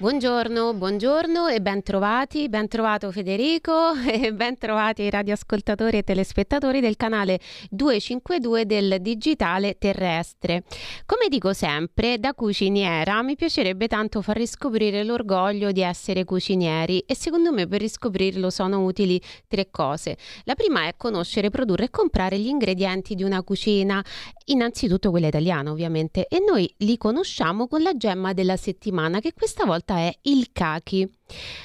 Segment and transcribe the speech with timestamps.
[0.00, 6.80] Buongiorno, buongiorno e ben trovati, ben trovato Federico e ben trovati i radioascoltatori e telespettatori
[6.80, 7.38] del canale
[7.68, 10.62] 252 del Digitale Terrestre.
[11.04, 17.14] Come dico sempre, da cuciniera mi piacerebbe tanto far riscoprire l'orgoglio di essere cucinieri e
[17.14, 20.16] secondo me per riscoprirlo sono utili tre cose.
[20.44, 24.02] La prima è conoscere, produrre e comprare gli ingredienti di una cucina,
[24.46, 29.66] innanzitutto quella italiana ovviamente, e noi li conosciamo con la gemma della settimana che questa
[29.66, 31.19] volta è il kaki.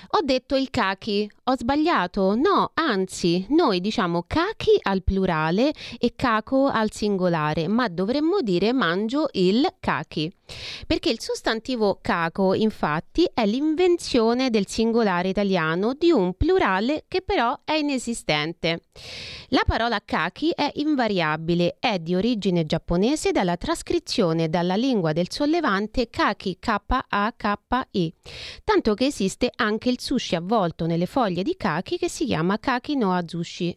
[0.09, 2.35] Ho detto il kaki, ho sbagliato?
[2.35, 9.27] No, anzi, noi diciamo kaki al plurale e kako al singolare, ma dovremmo dire mangio
[9.33, 10.33] il kaki.
[10.85, 17.59] Perché il sostantivo kako, infatti, è l'invenzione del singolare italiano di un plurale che però
[17.65, 18.81] è inesistente.
[19.49, 26.09] La parola kaki è invariabile, è di origine giapponese dalla trascrizione dalla lingua del sollevante
[26.09, 28.13] kaki K-A-K-I,
[28.63, 32.95] tanto che esiste anche il sushi avvolto nelle foglie di kaki che si chiama kaki
[32.95, 33.75] no azushi.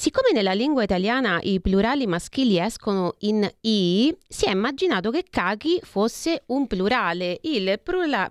[0.00, 5.80] Siccome nella lingua italiana i plurali maschili escono in i, si è immaginato che kaki
[5.82, 7.80] fosse un plurale, il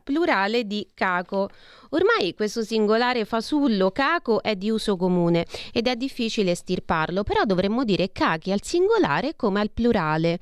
[0.02, 1.50] plurale di kako.
[1.90, 7.84] Ormai questo singolare fasullo caco è di uso comune ed è difficile estirparlo, però dovremmo
[7.84, 10.40] dire kaki al singolare come al plurale.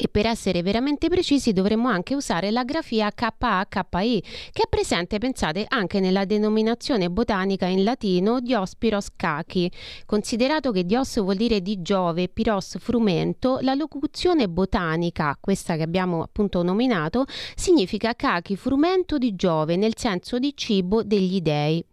[0.00, 5.64] E per essere veramente precisi dovremmo anche usare la grafia KAKI, che è presente, pensate,
[5.66, 9.68] anche nella denominazione botanica in latino Diospiros cachi.
[10.06, 15.82] Considerato che Dios vuol dire di Giove e Piros frumento, la locuzione botanica, questa che
[15.82, 17.24] abbiamo appunto nominato,
[17.56, 21.84] significa cachi frumento di Giove, nel senso di cibo degli dei.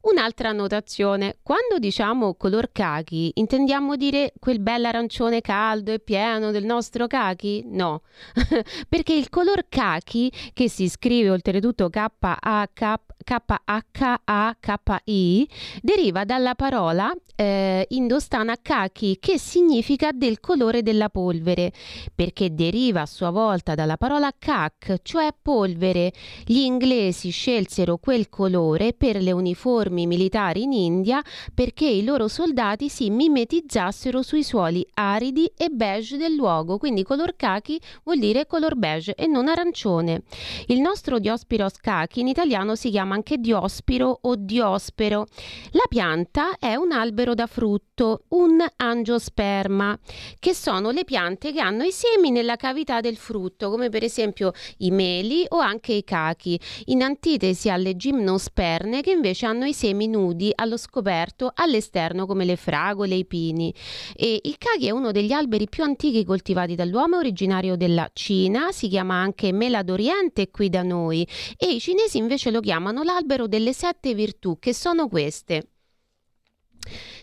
[0.00, 7.06] Un'altra notazione, quando diciamo color cachi, intendiamo dire quel bell'arancione caldo e pieno del nostro
[7.06, 7.50] cachi?
[7.60, 8.02] No,
[8.88, 12.68] perché il color kaki, che si scrive oltretutto K-H-A-K-I,
[15.82, 21.72] deriva dalla parola eh, indostana kaki, che significa del colore della polvere,
[22.14, 26.12] perché deriva a sua volta dalla parola kak, cioè polvere.
[26.44, 31.22] Gli inglesi scelsero quel colore per le uniformi militari in India
[31.54, 37.34] perché i loro soldati si mimetizzassero sui suoli aridi e beige del luogo, quindi color
[37.42, 40.22] kaki vuol dire color beige e non arancione.
[40.66, 45.26] Il nostro Diospiros kaki in italiano si chiama anche diospiro o diospero.
[45.72, 49.98] La pianta è un albero da frutto, un angiosperma,
[50.38, 54.52] che sono le piante che hanno i semi nella cavità del frutto, come per esempio
[54.78, 60.06] i meli o anche i cachi, in antitesi alle gimnosperne che invece hanno i semi
[60.06, 63.74] nudi allo scoperto all'esterno come le fragole i pini.
[64.14, 68.88] E il cachi è uno degli alberi più antichi coltivati dall'uomo, originario della Cina, si
[68.88, 71.26] chiama anche mela d'Oriente qui da noi
[71.56, 75.68] e i cinesi invece lo chiamano l'albero delle sette virtù, che sono queste.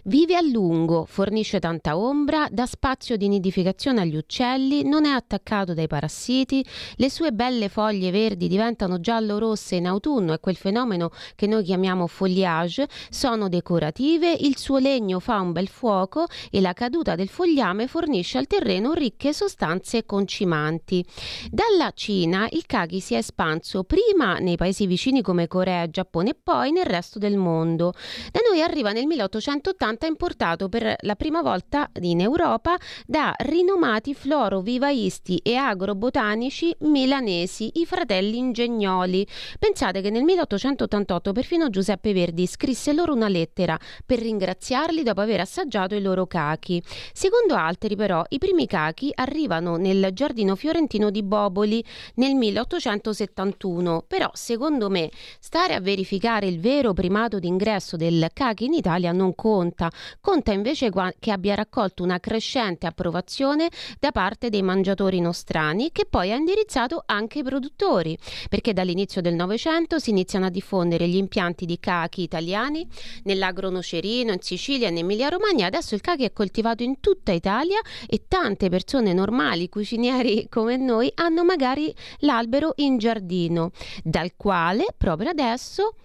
[0.09, 5.75] Vive a lungo, fornisce tanta ombra, dà spazio di nidificazione agli uccelli, non è attaccato
[5.75, 6.65] dai parassiti,
[6.95, 12.07] le sue belle foglie verdi diventano giallo-rosse in autunno, è quel fenomeno che noi chiamiamo
[12.07, 17.85] foliage, sono decorative, il suo legno fa un bel fuoco e la caduta del fogliame
[17.85, 21.05] fornisce al terreno ricche sostanze concimanti.
[21.51, 26.31] Dalla Cina il kaki si è espanso prima nei paesi vicini come Corea e Giappone
[26.31, 27.93] e poi nel resto del mondo.
[28.31, 34.13] Da noi arriva nel 1880 1980 importato per la prima volta in Europa da rinomati
[34.13, 39.27] florovivaisti e agrobotanici milanesi, i fratelli Ingegnoli.
[39.59, 45.41] Pensate che nel 1888 perfino Giuseppe Verdi scrisse loro una lettera per ringraziarli dopo aver
[45.41, 46.81] assaggiato i loro cachi.
[47.13, 51.83] Secondo altri però i primi cachi arrivano nel giardino fiorentino di Boboli
[52.15, 55.09] nel 1871, però secondo me
[55.39, 59.88] stare a verificare il vero primato d'ingresso del cachi in Italia non conta
[60.21, 60.51] conta.
[60.51, 63.69] Invece che abbia raccolto una crescente approvazione
[63.99, 68.17] da parte dei mangiatori nostrani che poi ha indirizzato anche i produttori,
[68.49, 72.87] perché dall'inizio del Novecento si iniziano a diffondere gli impianti di cachi italiani
[73.23, 75.67] nell'agro nocerino, in Sicilia e in Emilia Romagna.
[75.67, 81.11] Adesso il cachi è coltivato in tutta Italia e tante persone normali, cucinieri come noi,
[81.15, 83.71] hanno magari l'albero in giardino,
[84.03, 85.95] dal quale proprio adesso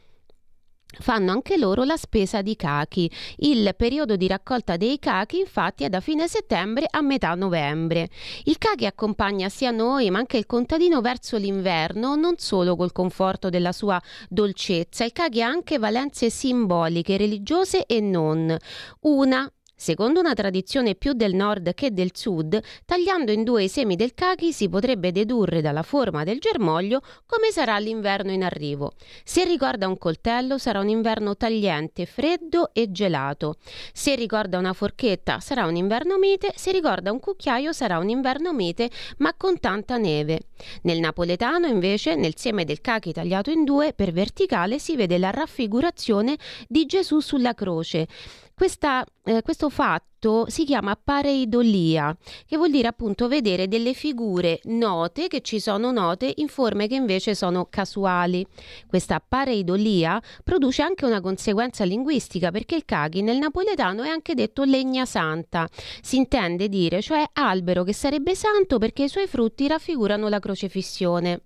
[1.00, 3.10] fanno anche loro la spesa di cachi.
[3.36, 8.08] Il periodo di raccolta dei cachi infatti è da fine settembre a metà novembre.
[8.44, 13.50] Il cachi accompagna sia noi ma anche il contadino verso l'inverno, non solo col conforto
[13.50, 18.56] della sua dolcezza, il cachi ha anche valenze simboliche, religiose e non.
[19.00, 19.50] Una
[19.84, 24.14] Secondo una tradizione più del nord che del sud, tagliando in due i semi del
[24.14, 28.94] cachi si potrebbe dedurre dalla forma del germoglio come sarà l'inverno in arrivo.
[29.24, 33.56] Se ricorda un coltello sarà un inverno tagliente, freddo e gelato.
[33.92, 38.54] Se ricorda una forchetta sarà un inverno mite, se ricorda un cucchiaio sarà un inverno
[38.54, 38.88] mite
[39.18, 40.44] ma con tanta neve.
[40.84, 45.28] Nel napoletano invece nel seme del cachi tagliato in due per verticale si vede la
[45.28, 46.38] raffigurazione
[46.68, 48.08] di Gesù sulla croce.
[48.56, 52.16] Questa, eh, questo fatto si chiama pareidolia,
[52.46, 56.94] che vuol dire appunto vedere delle figure note che ci sono note in forme che
[56.94, 58.46] invece sono casuali.
[58.86, 64.62] Questa pareidolia produce anche una conseguenza linguistica perché il caghi nel napoletano è anche detto
[64.62, 65.68] legna santa.
[66.00, 71.42] Si intende dire cioè albero che sarebbe santo perché i suoi frutti raffigurano la crocefissione.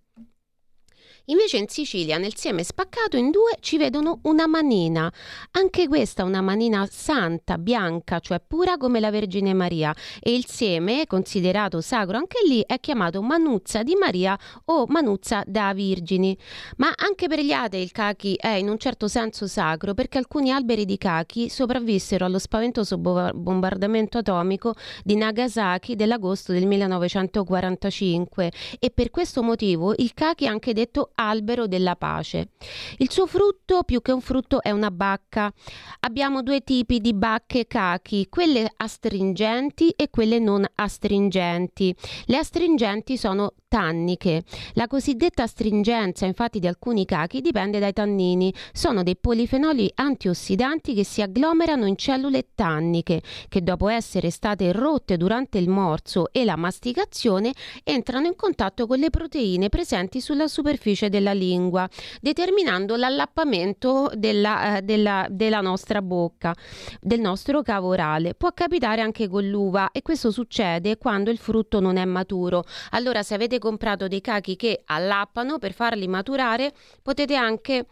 [1.30, 5.12] Invece in Sicilia nel seme spaccato in due ci vedono una manina,
[5.50, 9.94] anche questa una manina santa, bianca, cioè pura come la Vergine Maria.
[10.20, 15.74] E il seme, considerato sacro anche lì, è chiamato manuzza di Maria o manuzza da
[15.74, 16.34] Virgini.
[16.78, 20.50] Ma anche per gli atei il cachi è in un certo senso sacro perché alcuni
[20.50, 24.72] alberi di cachi sopravvissero allo spaventoso bombardamento atomico
[25.04, 31.66] di Nagasaki dell'agosto del 1945 e per questo motivo il cachi è anche detto albero
[31.66, 32.50] della pace.
[32.98, 35.52] Il suo frutto, più che un frutto, è una bacca.
[36.00, 41.94] Abbiamo due tipi di bacche cachi, quelle astringenti e quelle non astringenti.
[42.26, 44.42] Le astringenti sono tanniche.
[44.72, 48.52] La cosiddetta astringenza infatti di alcuni cachi dipende dai tannini.
[48.72, 55.16] Sono dei polifenoli antiossidanti che si agglomerano in cellule tanniche che dopo essere state rotte
[55.16, 57.52] durante il morso e la masticazione
[57.84, 61.88] entrano in contatto con le proteine presenti sulla superficie della lingua,
[62.20, 66.54] determinando l'allappamento della, eh, della, della nostra bocca,
[67.00, 68.34] del nostro cavo orale.
[68.34, 72.64] Può capitare anche con l'uva e questo succede quando il frutto non è maturo.
[72.90, 76.72] Allora se avete comprato dei cachi che allappano per farli maturare,
[77.02, 77.86] potete anche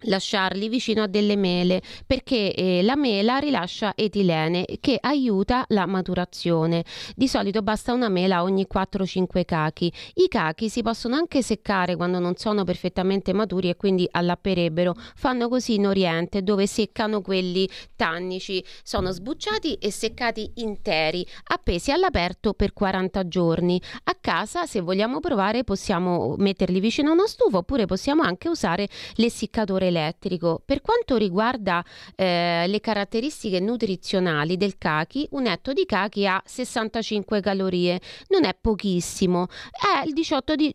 [0.00, 6.84] lasciarli vicino a delle mele perché eh, la mela rilascia etilene che aiuta la maturazione.
[7.14, 9.92] Di solito basta una mela ogni 4-5 cachi.
[10.14, 14.94] I cachi si possono anche seccare quando non sono perfettamente maturi e quindi allapperebbero.
[15.14, 18.64] Fanno così in Oriente dove seccano quelli tannici.
[18.82, 23.80] Sono sbucciati e seccati interi, appesi all'aperto per 40 giorni.
[24.04, 28.88] A casa se vogliamo provare possiamo metterli vicino a una stufa oppure possiamo anche usare
[29.14, 30.62] l'essiccatore elettrico.
[30.64, 31.84] Per quanto riguarda
[32.14, 38.56] eh, le caratteristiche nutrizionali del cachi, un etto di cachi ha 65 calorie, non è
[38.58, 40.74] pochissimo, è il 18 di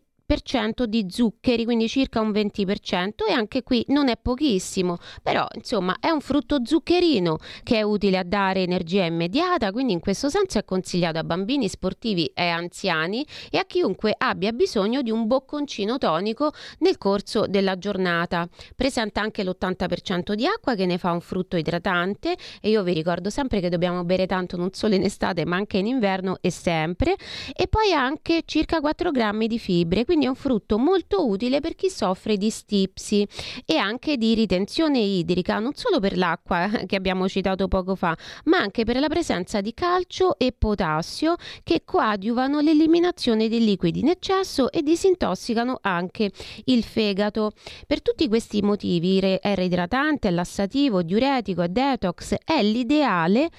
[0.85, 6.09] di zuccheri, quindi circa un 20% e anche qui non è pochissimo, però insomma è
[6.09, 10.63] un frutto zuccherino che è utile a dare energia immediata, quindi in questo senso è
[10.63, 16.53] consigliato a bambini sportivi e anziani e a chiunque abbia bisogno di un bocconcino tonico
[16.79, 18.47] nel corso della giornata.
[18.73, 23.29] Presenta anche l'80% di acqua che ne fa un frutto idratante e io vi ricordo
[23.29, 27.15] sempre che dobbiamo bere tanto non solo in estate ma anche in inverno e sempre
[27.53, 31.61] e poi anche circa 4 grammi di fibre, quindi quindi è un frutto molto utile
[31.61, 33.27] per chi soffre di stipsi
[33.65, 38.57] e anche di ritenzione idrica, non solo per l'acqua che abbiamo citato poco fa, ma
[38.57, 44.71] anche per la presenza di calcio e potassio che coadiuvano l'eliminazione dei liquidi in eccesso
[44.71, 46.31] e disintossicano anche
[46.65, 47.53] il fegato.
[47.87, 53.49] Per tutti questi motivi è reidratante, è lassativo, diuretico, è detox, è l'ideale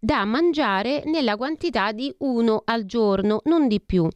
[0.00, 4.08] da mangiare nella quantità di uno al giorno, non di più.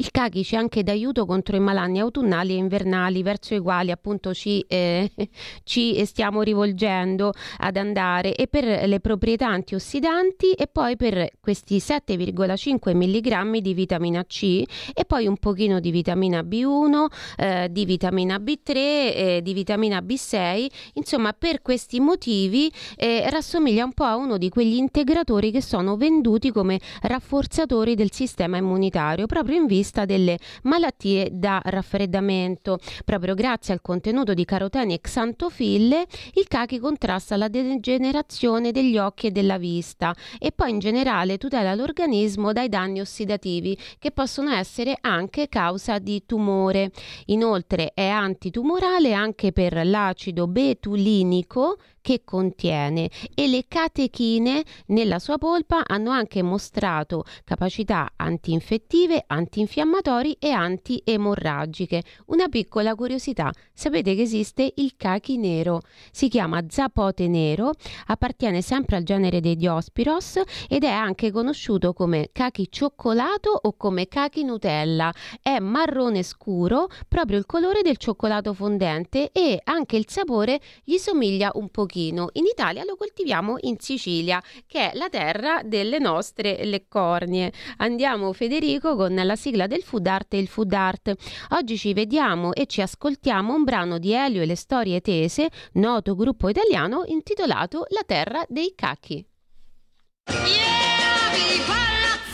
[0.00, 4.32] Il Kaki c'è anche d'aiuto contro i malanni autunnali e invernali verso i quali appunto
[4.32, 5.10] ci, eh,
[5.62, 8.34] ci, stiamo rivolgendo ad andare.
[8.34, 14.64] E per le proprietà antiossidanti e poi per questi 7,5 mg di vitamina C
[14.94, 20.66] e poi un pochino di vitamina B1, eh, di vitamina B3, eh, di vitamina B6,
[20.94, 25.98] insomma per questi motivi eh, rassomiglia un po' a uno di quegli integratori che sono
[25.98, 32.78] venduti come rafforzatori del sistema immunitario proprio in vista lista delle malattie da raffreddamento.
[33.04, 39.26] Proprio grazie al contenuto di carotene e xantofille, il cachi contrasta la degenerazione degli occhi
[39.26, 44.96] e della vista e poi in generale tutela l'organismo dai danni ossidativi che possono essere
[45.00, 46.92] anche causa di tumore.
[47.26, 55.82] Inoltre è antitumorale anche per l'acido betulinico che contiene e le catechine nella sua polpa
[55.86, 62.02] hanno anche mostrato capacità antinfettive, antinfiammatori e antiemorragiche.
[62.26, 67.72] Una piccola curiosità, sapete che esiste il cachi nero, si chiama zapote nero,
[68.06, 74.08] appartiene sempre al genere dei Diospiros ed è anche conosciuto come cachi cioccolato o come
[74.08, 75.12] cachi Nutella.
[75.42, 81.50] È marrone scuro, proprio il colore del cioccolato fondente e anche il sapore gli somiglia
[81.54, 82.30] un pochino pochino.
[82.32, 87.52] In Italia lo coltiviamo in Sicilia, che è la terra delle nostre leccornie.
[87.78, 91.12] Andiamo Federico con la sigla del Food Art e il Food Art.
[91.50, 96.14] Oggi ci vediamo e ci ascoltiamo un brano di Elio e le storie tese, noto
[96.14, 99.24] gruppo italiano intitolato La terra dei cacchi.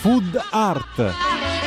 [0.01, 1.66] Food Art.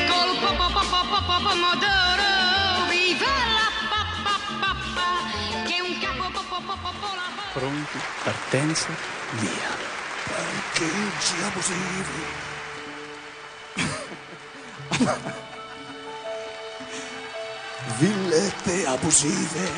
[7.54, 8.90] Pronti, partenza,
[9.40, 9.70] via.
[10.28, 12.24] Parcheggi abusivi.
[17.98, 19.70] Villette abusive.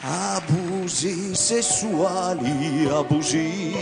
[0.00, 3.76] Abusi sessuali abusivi.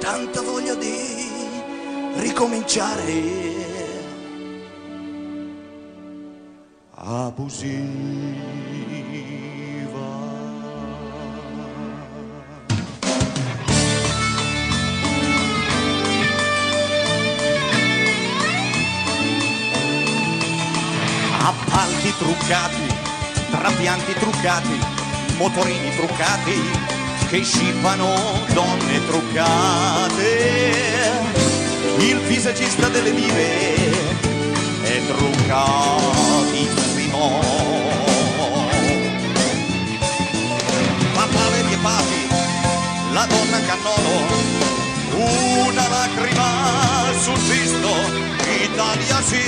[0.00, 1.28] Tanta voglia di
[2.16, 3.61] ricominciare
[7.04, 7.80] abusiva.
[21.44, 22.86] appalti truccati,
[23.50, 24.78] trapianti truccati,
[25.38, 26.60] motorini truccati,
[27.28, 28.14] che scippano
[28.52, 30.80] donne truccate.
[31.98, 34.20] Il visagista delle dive
[34.82, 35.00] è
[37.28, 38.68] truccatissimo.
[41.14, 42.28] Papale di papi,
[43.12, 44.26] la donna cannolo,
[45.68, 47.90] una lacrima sul visto,
[48.64, 49.42] Italia sì,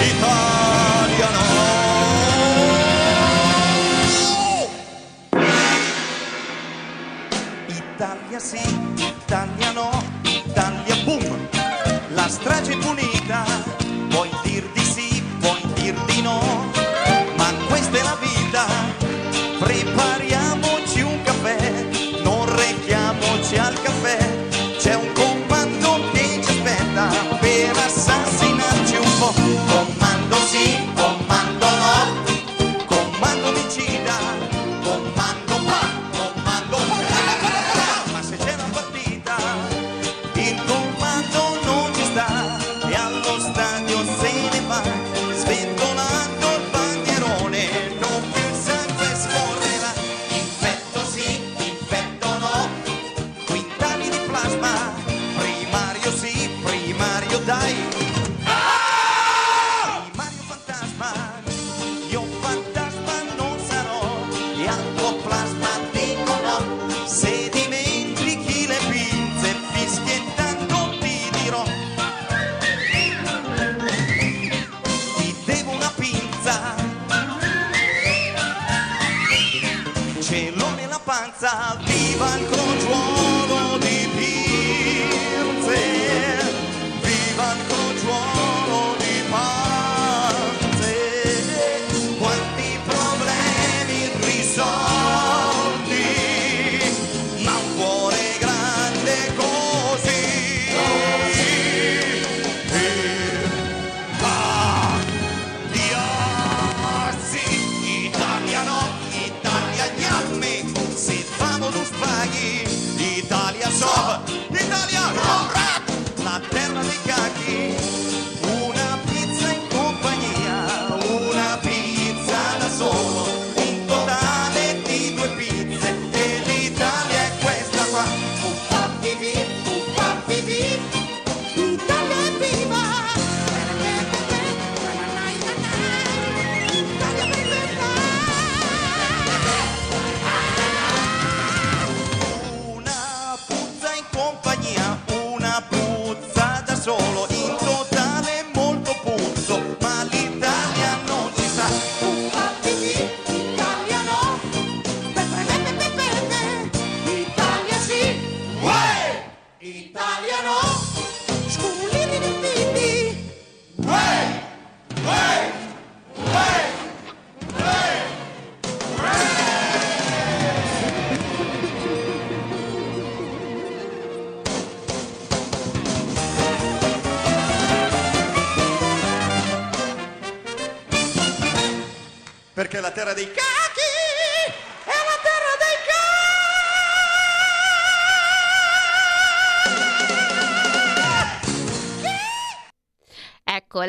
[0.00, 0.93] Italia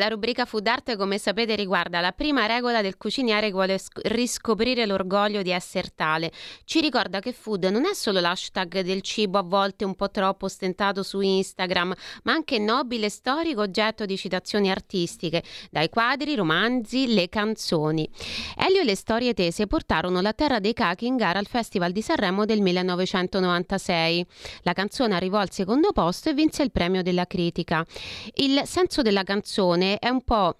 [0.06, 4.06] la rubrica Food Art, come sapete, riguarda la prima regola del cuciniere che vuole sc-
[4.06, 6.30] riscoprire l'orgoglio di essere tale.
[6.64, 10.44] Ci ricorda che food non è solo l'hashtag del cibo a volte un po' troppo
[10.44, 17.28] ostentato su Instagram, ma anche nobile storico oggetto di citazioni artistiche, dai quadri, romanzi, le
[17.28, 18.08] canzoni.
[18.56, 22.02] Elio e le storie tese portarono la terra dei cachi in gara al Festival di
[22.02, 24.24] Sanremo del 1996.
[24.62, 27.84] La canzone arrivò al secondo posto e vinse il premio della critica.
[28.34, 30.56] Il senso della canzone è un po'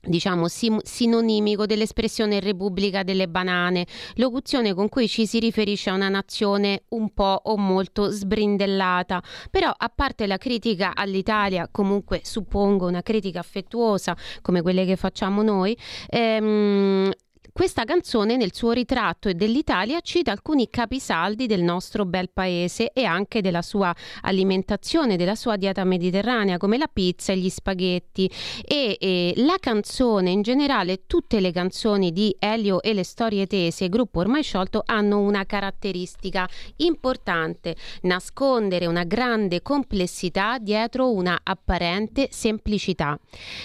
[0.00, 6.08] diciamo sim- sinonimico dell'espressione Repubblica delle banane, locuzione con cui ci si riferisce a una
[6.08, 9.22] nazione un po' o molto sbrindellata.
[9.50, 15.42] Però a parte la critica all'Italia, comunque suppongo una critica affettuosa come quelle che facciamo
[15.42, 15.76] noi,
[16.08, 17.10] ehm,
[17.58, 23.40] questa canzone nel suo ritratto dell'Italia cita alcuni capisaldi del nostro bel paese e anche
[23.40, 28.30] della sua alimentazione, della sua dieta mediterranea come la pizza e gli spaghetti
[28.64, 33.88] e, e la canzone in generale, tutte le canzoni di Elio e le storie tese,
[33.88, 43.18] gruppo ormai sciolto, hanno una caratteristica importante, nascondere una grande complessità dietro una apparente semplicità.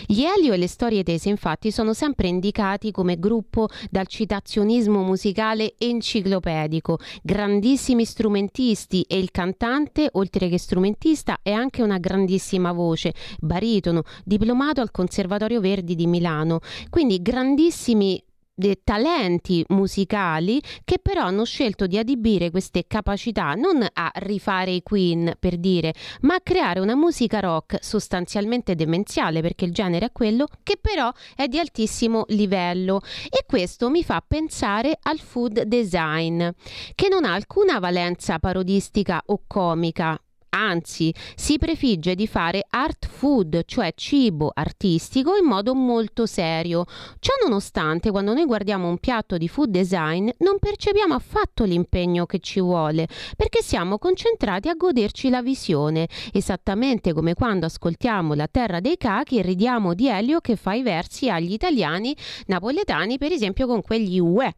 [0.08, 5.76] Gli Elio e le storie tese infatti sono sempre indicati come gruppo dal citazionismo musicale
[5.78, 14.04] enciclopedico, grandissimi strumentisti e il cantante, oltre che strumentista, è anche una grandissima voce, baritono,
[14.24, 16.60] diplomato al Conservatorio Verdi di Milano.
[16.90, 18.22] Quindi grandissimi
[18.54, 24.84] de- talenti musicali che però hanno scelto di adibire queste capacità non a rifare i
[24.84, 30.12] Queen per dire, ma a creare una musica rock sostanzialmente demenziale perché il genere è
[30.12, 33.02] quello che però è di altissimo livello.
[33.30, 36.48] E questo mi fa pensare al food design
[36.96, 40.20] che non ha alcuna valenza parodistica o comica
[40.56, 46.86] Anzi, si prefigge di fare art food, cioè cibo artistico, in modo molto serio.
[47.18, 52.38] Ciò nonostante, quando noi guardiamo un piatto di food design, non percepiamo affatto l'impegno che
[52.38, 58.80] ci vuole, perché siamo concentrati a goderci la visione, esattamente come quando ascoltiamo La terra
[58.80, 63.66] dei cachi e ridiamo di Elio che fa i versi agli italiani napoletani, per esempio
[63.66, 64.54] con quegli UE.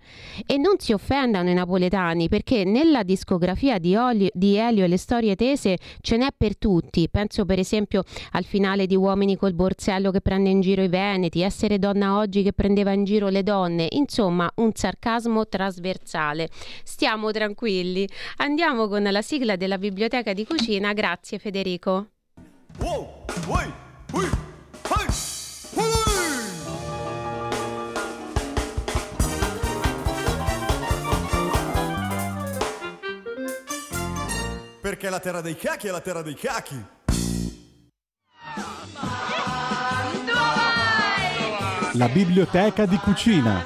[0.46, 4.98] E non si offendano i napoletani, perché nella discografia di, Olio, di Elio e le
[4.98, 7.10] storie tese ce n'è per tutti.
[7.10, 11.41] Penso per esempio al finale di Uomini col borsello che prende in giro i veneti,
[11.41, 16.50] Essere donna oggi che prendeva in giro le donne, insomma un sarcasmo trasversale.
[16.84, 22.08] Stiamo tranquilli, andiamo con la sigla della biblioteca di cucina, grazie Federico.
[22.80, 23.26] Wow!
[23.48, 23.74] Ui!
[24.13, 24.45] Ui!
[34.96, 36.82] Perché la terra dei cachi è la terra dei cachi.
[41.92, 43.66] La biblioteca di cucina.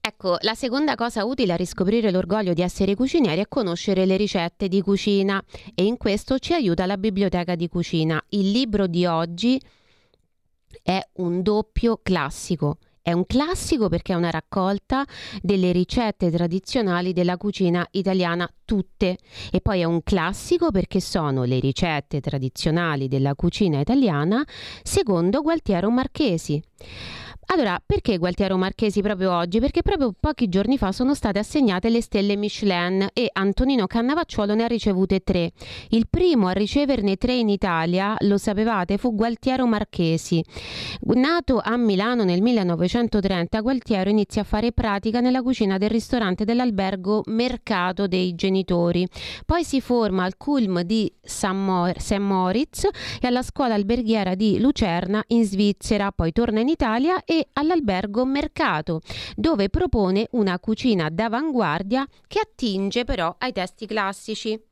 [0.00, 4.68] Ecco, la seconda cosa utile a riscoprire l'orgoglio di essere cucinieri è conoscere le ricette
[4.68, 5.42] di cucina
[5.74, 8.22] e in questo ci aiuta la biblioteca di cucina.
[8.28, 9.60] Il libro di oggi
[10.82, 12.78] è un doppio classico.
[13.02, 15.04] È un classico perché è una raccolta
[15.40, 19.16] delle ricette tradizionali della cucina italiana tutte
[19.50, 24.44] e poi è un classico perché sono le ricette tradizionali della cucina italiana
[24.82, 26.62] secondo Gualtiero Marchesi.
[27.52, 29.58] Allora, perché Gualtiero Marchesi proprio oggi?
[29.58, 34.62] Perché proprio pochi giorni fa sono state assegnate le stelle Michelin e Antonino Cannavacciuolo ne
[34.62, 35.50] ha ricevute tre.
[35.88, 40.44] Il primo a riceverne tre in Italia, lo sapevate, fu Gualtiero Marchesi.
[41.00, 47.22] Nato a Milano nel 1930, Gualtiero inizia a fare pratica nella cucina del ristorante dell'albergo
[47.26, 49.04] Mercato dei Genitori.
[49.44, 52.16] Poi si forma al Culm di St.
[52.18, 52.84] Moritz
[53.20, 59.00] e alla scuola alberghiera di Lucerna in Svizzera, poi torna in Italia e all'albergo Mercato,
[59.34, 64.69] dove propone una cucina d'avanguardia che attinge però ai testi classici.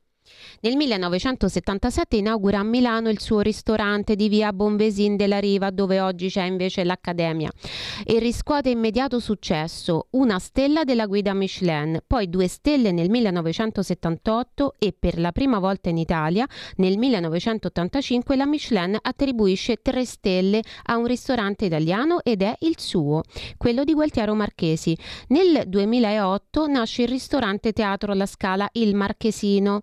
[0.61, 6.29] Nel 1977 inaugura a Milano il suo ristorante di via Bonvesin della Riva, dove oggi
[6.29, 7.49] c'è invece l'Accademia,
[8.03, 14.93] e riscuote immediato successo, una stella della guida Michelin, poi due stelle nel 1978 e
[14.97, 21.05] per la prima volta in Italia, nel 1985, la Michelin attribuisce tre stelle a un
[21.05, 23.23] ristorante italiano ed è il suo,
[23.57, 24.97] quello di Gualtiero Marchesi.
[25.27, 29.81] Nel 2008 nasce il ristorante Teatro alla Scala Il Marchesino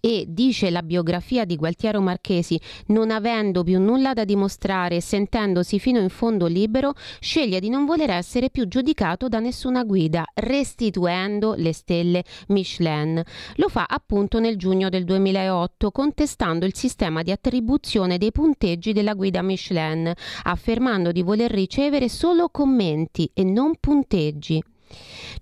[0.00, 5.78] e dice la biografia di Gualtiero Marchesi, non avendo più nulla da dimostrare e sentendosi
[5.78, 11.54] fino in fondo libero, sceglie di non voler essere più giudicato da nessuna guida, restituendo
[11.56, 13.22] le stelle Michelin.
[13.56, 19.14] Lo fa appunto nel giugno del 2008, contestando il sistema di attribuzione dei punteggi della
[19.14, 20.12] guida Michelin,
[20.44, 24.62] affermando di voler ricevere solo commenti e non punteggi.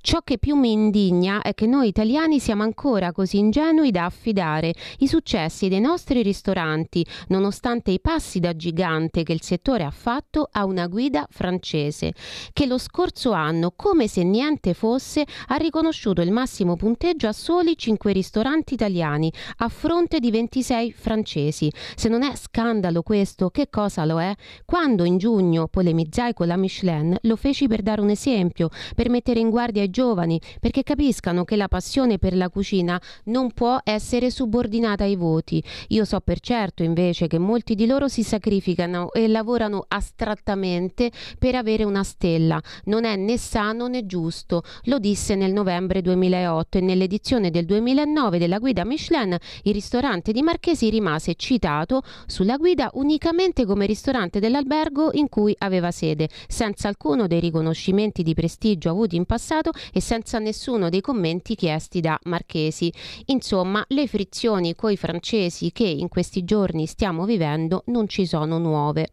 [0.01, 4.75] Ciò che più mi indigna è che noi italiani siamo ancora così ingenui da affidare
[4.99, 10.49] i successi dei nostri ristoranti, nonostante i passi da gigante che il settore ha fatto,
[10.51, 12.13] a una guida francese,
[12.53, 17.77] che lo scorso anno, come se niente fosse, ha riconosciuto il massimo punteggio a soli
[17.77, 21.73] 5 ristoranti italiani, a fronte di 26 francesi.
[21.95, 24.35] Se non è scandalo questo, che cosa lo è?
[24.65, 29.34] Quando in giugno polemizzai con la Michelin, lo feci per dare un esempio, per mettere
[29.41, 34.31] in guardia i giovani perché capiscano che la passione per la cucina non può essere
[34.31, 35.63] subordinata ai voti.
[35.89, 41.55] Io so per certo invece che molti di loro si sacrificano e lavorano astrattamente per
[41.55, 42.61] avere una stella.
[42.85, 44.63] Non è né sano né giusto.
[44.85, 50.43] Lo disse nel novembre 2008 e nell'edizione del 2009 della guida Michelin il ristorante di
[50.43, 57.27] Marchesi rimase citato sulla guida unicamente come ristorante dell'albergo in cui aveva sede, senza alcuno
[57.27, 62.93] dei riconoscimenti di prestigio avuti in passato e senza nessuno dei commenti chiesti da Marchesi.
[63.27, 69.09] Insomma, le frizioni coi francesi che in questi giorni stiamo vivendo non ci sono nuove.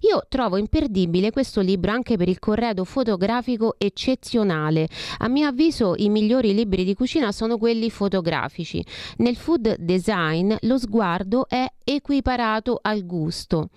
[0.00, 4.88] Io trovo imperdibile questo libro anche per il corredo fotografico eccezionale.
[5.18, 8.84] A mio avviso i migliori libri di cucina sono quelli fotografici.
[9.18, 13.68] Nel food design lo sguardo è equiparato al gusto.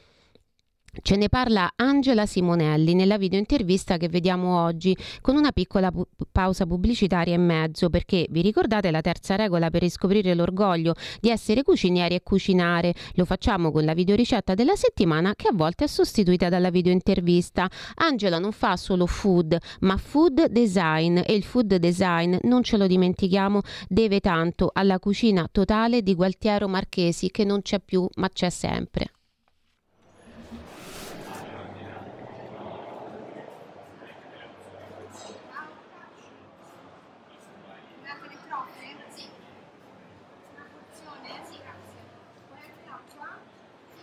[1.02, 6.66] Ce ne parla Angela Simonelli nella videointervista che vediamo oggi, con una piccola pu- pausa
[6.66, 12.16] pubblicitaria in mezzo, perché vi ricordate la terza regola per riscoprire l'orgoglio di essere cucinieri
[12.16, 12.94] e cucinare?
[13.16, 17.70] Lo facciamo con la videoricetta della settimana che a volte è sostituita dalla videointervista.
[17.96, 22.88] Angela non fa solo food, ma food design e il food design, non ce lo
[22.88, 28.50] dimentichiamo, deve tanto alla cucina totale di Gualtiero Marchesi che non c'è più ma c'è
[28.50, 29.10] sempre.
[38.08, 38.96] Anche le troppe?
[39.16, 39.26] Sì.
[40.54, 41.30] Una porzione?
[41.50, 42.02] Sì, grazie.
[42.48, 43.28] Vuoi anche l'acqua?
[43.94, 44.00] Sì.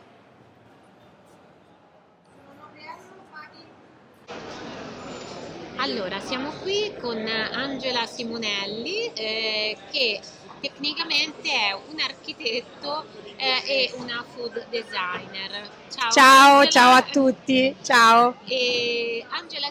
[2.45, 3.65] Sono 9 euro, paghi?
[5.83, 10.21] Allora, siamo qui con Angela Simonelli eh, che
[10.61, 15.69] tecnicamente è un architetto eh, e una food designer.
[15.91, 18.37] Ciao, Ciao, ciao a tutti, ciao.
[18.47, 19.62] E Angela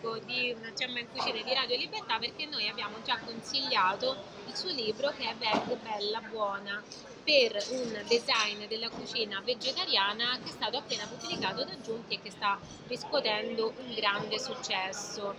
[0.00, 4.56] pubblico di Una gemma in cucina di Radio Libertà perché noi abbiamo già consigliato il
[4.56, 6.82] suo libro che è Veg Bella Buona
[7.22, 12.30] per un design della cucina vegetariana che è stato appena pubblicato da Giunti e che
[12.30, 15.34] sta riscuotendo un grande successo.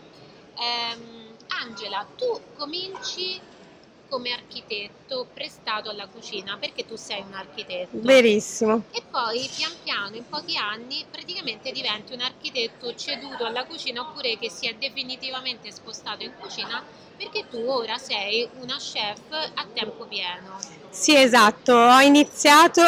[0.56, 3.42] Ehm, Angela, tu cominci
[4.12, 7.98] come architetto prestato alla cucina perché tu sei un architetto.
[8.02, 8.84] Verissimo.
[8.92, 14.38] E poi pian piano, in pochi anni, praticamente diventi un architetto ceduto alla cucina oppure
[14.38, 16.84] che si è definitivamente spostato in cucina
[17.16, 20.60] perché tu ora sei una chef a tempo pieno.
[20.90, 21.74] Sì, esatto.
[21.74, 22.82] Ho iniziato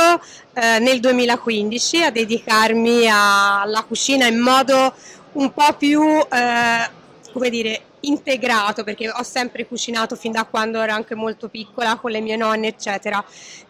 [0.54, 4.94] eh, nel 2015 a dedicarmi alla cucina in modo
[5.34, 6.90] un po' più, eh,
[7.32, 12.12] come dire, integrato, perché ho sempre cucinato fin da quando ero anche molto piccola con
[12.12, 13.24] le mie nonne, eccetera.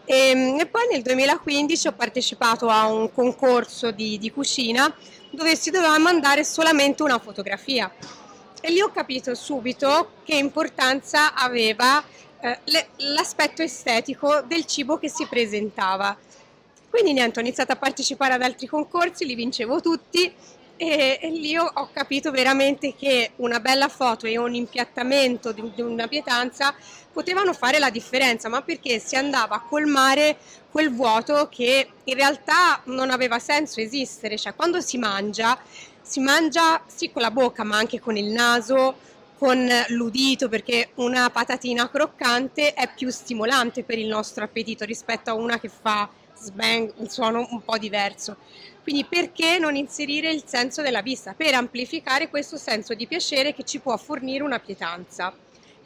[0.04, 4.92] E, e poi nel 2015 ho partecipato a un concorso di, di cucina
[5.30, 7.92] dove si doveva mandare solamente una fotografia.
[8.60, 12.02] E lì ho capito subito che importanza aveva
[12.40, 12.58] eh,
[12.96, 16.16] l'aspetto estetico del cibo che si presentava.
[16.88, 20.32] Quindi niente, ho iniziato a partecipare ad altri concorsi, li vincevo tutti
[20.76, 25.82] E, e lì ho, capito veramente che una bella foto e un impiattamento di, di
[25.82, 26.74] una pietanza
[27.12, 30.36] potevano fare la differenza, ma perché si andava a colmare
[30.72, 35.56] quel vuoto che in realtà non aveva senso esistere, cioè quando si mangia,
[36.02, 38.96] si mangia sì con la bocca, ma anche con il naso,
[39.38, 45.34] con l'udito, perché una patatina croccante è più stimolante per il nostro appetito rispetto a
[45.34, 48.36] una che fa sbang, un suono un po' diverso.
[48.84, 53.64] Quindi perché non inserire il senso della vista per amplificare questo senso di piacere che
[53.64, 55.34] ci può fornire una pietanza?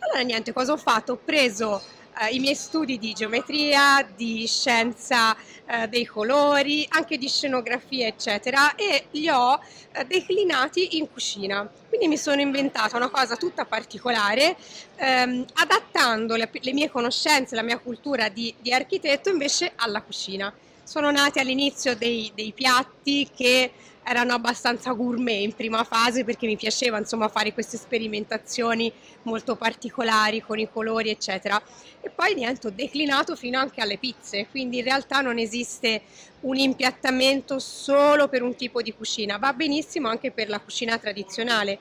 [0.00, 1.12] Allora niente, cosa ho fatto?
[1.12, 1.80] Ho preso
[2.20, 8.74] eh, i miei studi di geometria, di scienza eh, dei colori, anche di scenografia, eccetera,
[8.74, 9.60] e li ho
[9.92, 11.70] eh, declinati in cucina.
[11.88, 14.56] Quindi mi sono inventata una cosa tutta particolare,
[14.96, 20.52] ehm, adattando le, le, mie conoscenze, la mia cultura di, di architetto invece alla cucina
[20.88, 23.72] sono nati all'inizio dei, dei, piatti che
[24.02, 28.90] erano abbastanza gourmet in prima fase perché mi piaceva insomma fare queste sperimentazioni
[29.24, 31.60] molto particolari con i colori eccetera.
[32.00, 36.00] E poi niente ho declinato fino anche alle pizze quindi in realtà non esiste
[36.40, 41.80] un impiattamento solo per un tipo di cucina va benissimo anche per la cucina tradizionale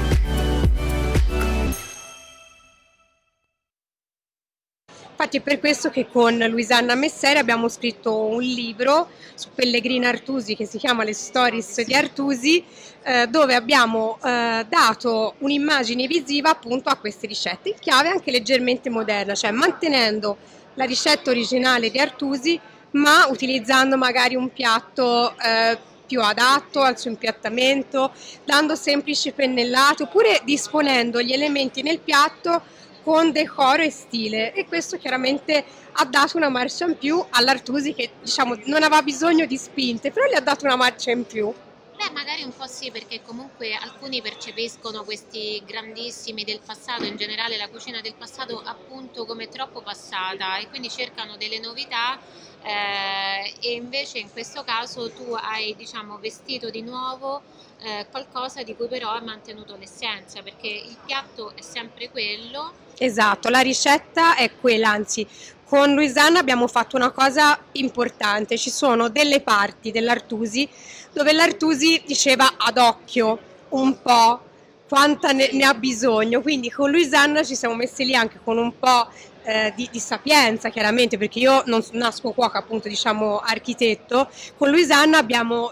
[5.21, 10.55] Infatti è per questo che con Luisanna Messere abbiamo scritto un libro su Pellegrina Artusi
[10.55, 12.63] che si chiama Le Stories di Artusi,
[13.03, 18.89] eh, dove abbiamo eh, dato un'immagine visiva appunto a queste ricette, in chiave anche leggermente
[18.89, 20.37] moderna, cioè mantenendo
[20.73, 22.59] la ricetta originale di Artusi,
[22.93, 28.11] ma utilizzando magari un piatto eh, più adatto al suo impiattamento,
[28.43, 34.97] dando semplici pennellate oppure disponendo gli elementi nel piatto con decoro e stile e questo
[34.97, 40.11] chiaramente ha dato una marcia in più all'Artusi che diciamo non aveva bisogno di spinte,
[40.11, 41.53] però gli ha dato una marcia in più.
[42.01, 47.57] Beh, magari un po' sì, perché comunque alcuni percepiscono questi grandissimi del passato, in generale
[47.57, 52.19] la cucina del passato, appunto come troppo passata e quindi cercano delle novità
[52.63, 57.41] eh, e invece in questo caso tu hai diciamo vestito di nuovo
[57.83, 62.73] eh, qualcosa di cui però hai mantenuto l'essenza, perché il piatto è sempre quello.
[62.97, 65.27] Esatto, la ricetta è quella, anzi
[65.71, 70.67] con Luisanna abbiamo fatto una cosa importante, ci sono delle parti dell'Artusi
[71.13, 73.39] dove l'Artusi diceva ad occhio
[73.69, 74.41] un po'
[74.87, 78.77] quanta ne, ne ha bisogno, quindi con Luisanna ci siamo messi lì anche con un
[78.77, 79.07] po'
[79.43, 85.17] eh, di, di, sapienza chiaramente perché io non nasco cuoca appunto diciamo architetto, con Luisanna
[85.17, 85.71] abbiamo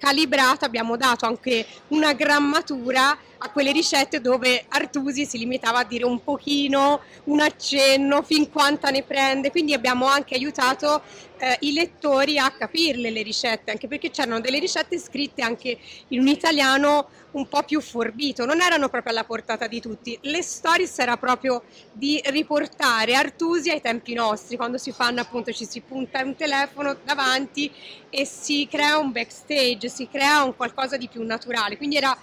[0.00, 6.04] calibrato, abbiamo dato anche una grammatura a quelle ricette dove Artusi si limitava a dire
[6.04, 11.02] un pochino, un accenno, fin quanta ne prende, quindi abbiamo anche aiutato
[11.38, 16.20] eh, i lettori a capirle le ricette, anche perché c'erano delle ricette scritte anche in
[16.20, 20.18] un italiano un po' più forbito, non erano proprio alla portata di tutti.
[20.22, 25.64] Le stories era proprio di riportare Artusi ai tempi nostri, quando si fanno appunto ci
[25.64, 27.70] si punta un telefono davanti
[28.10, 32.16] e si crea un backstage, si crea un qualcosa di più naturale, quindi era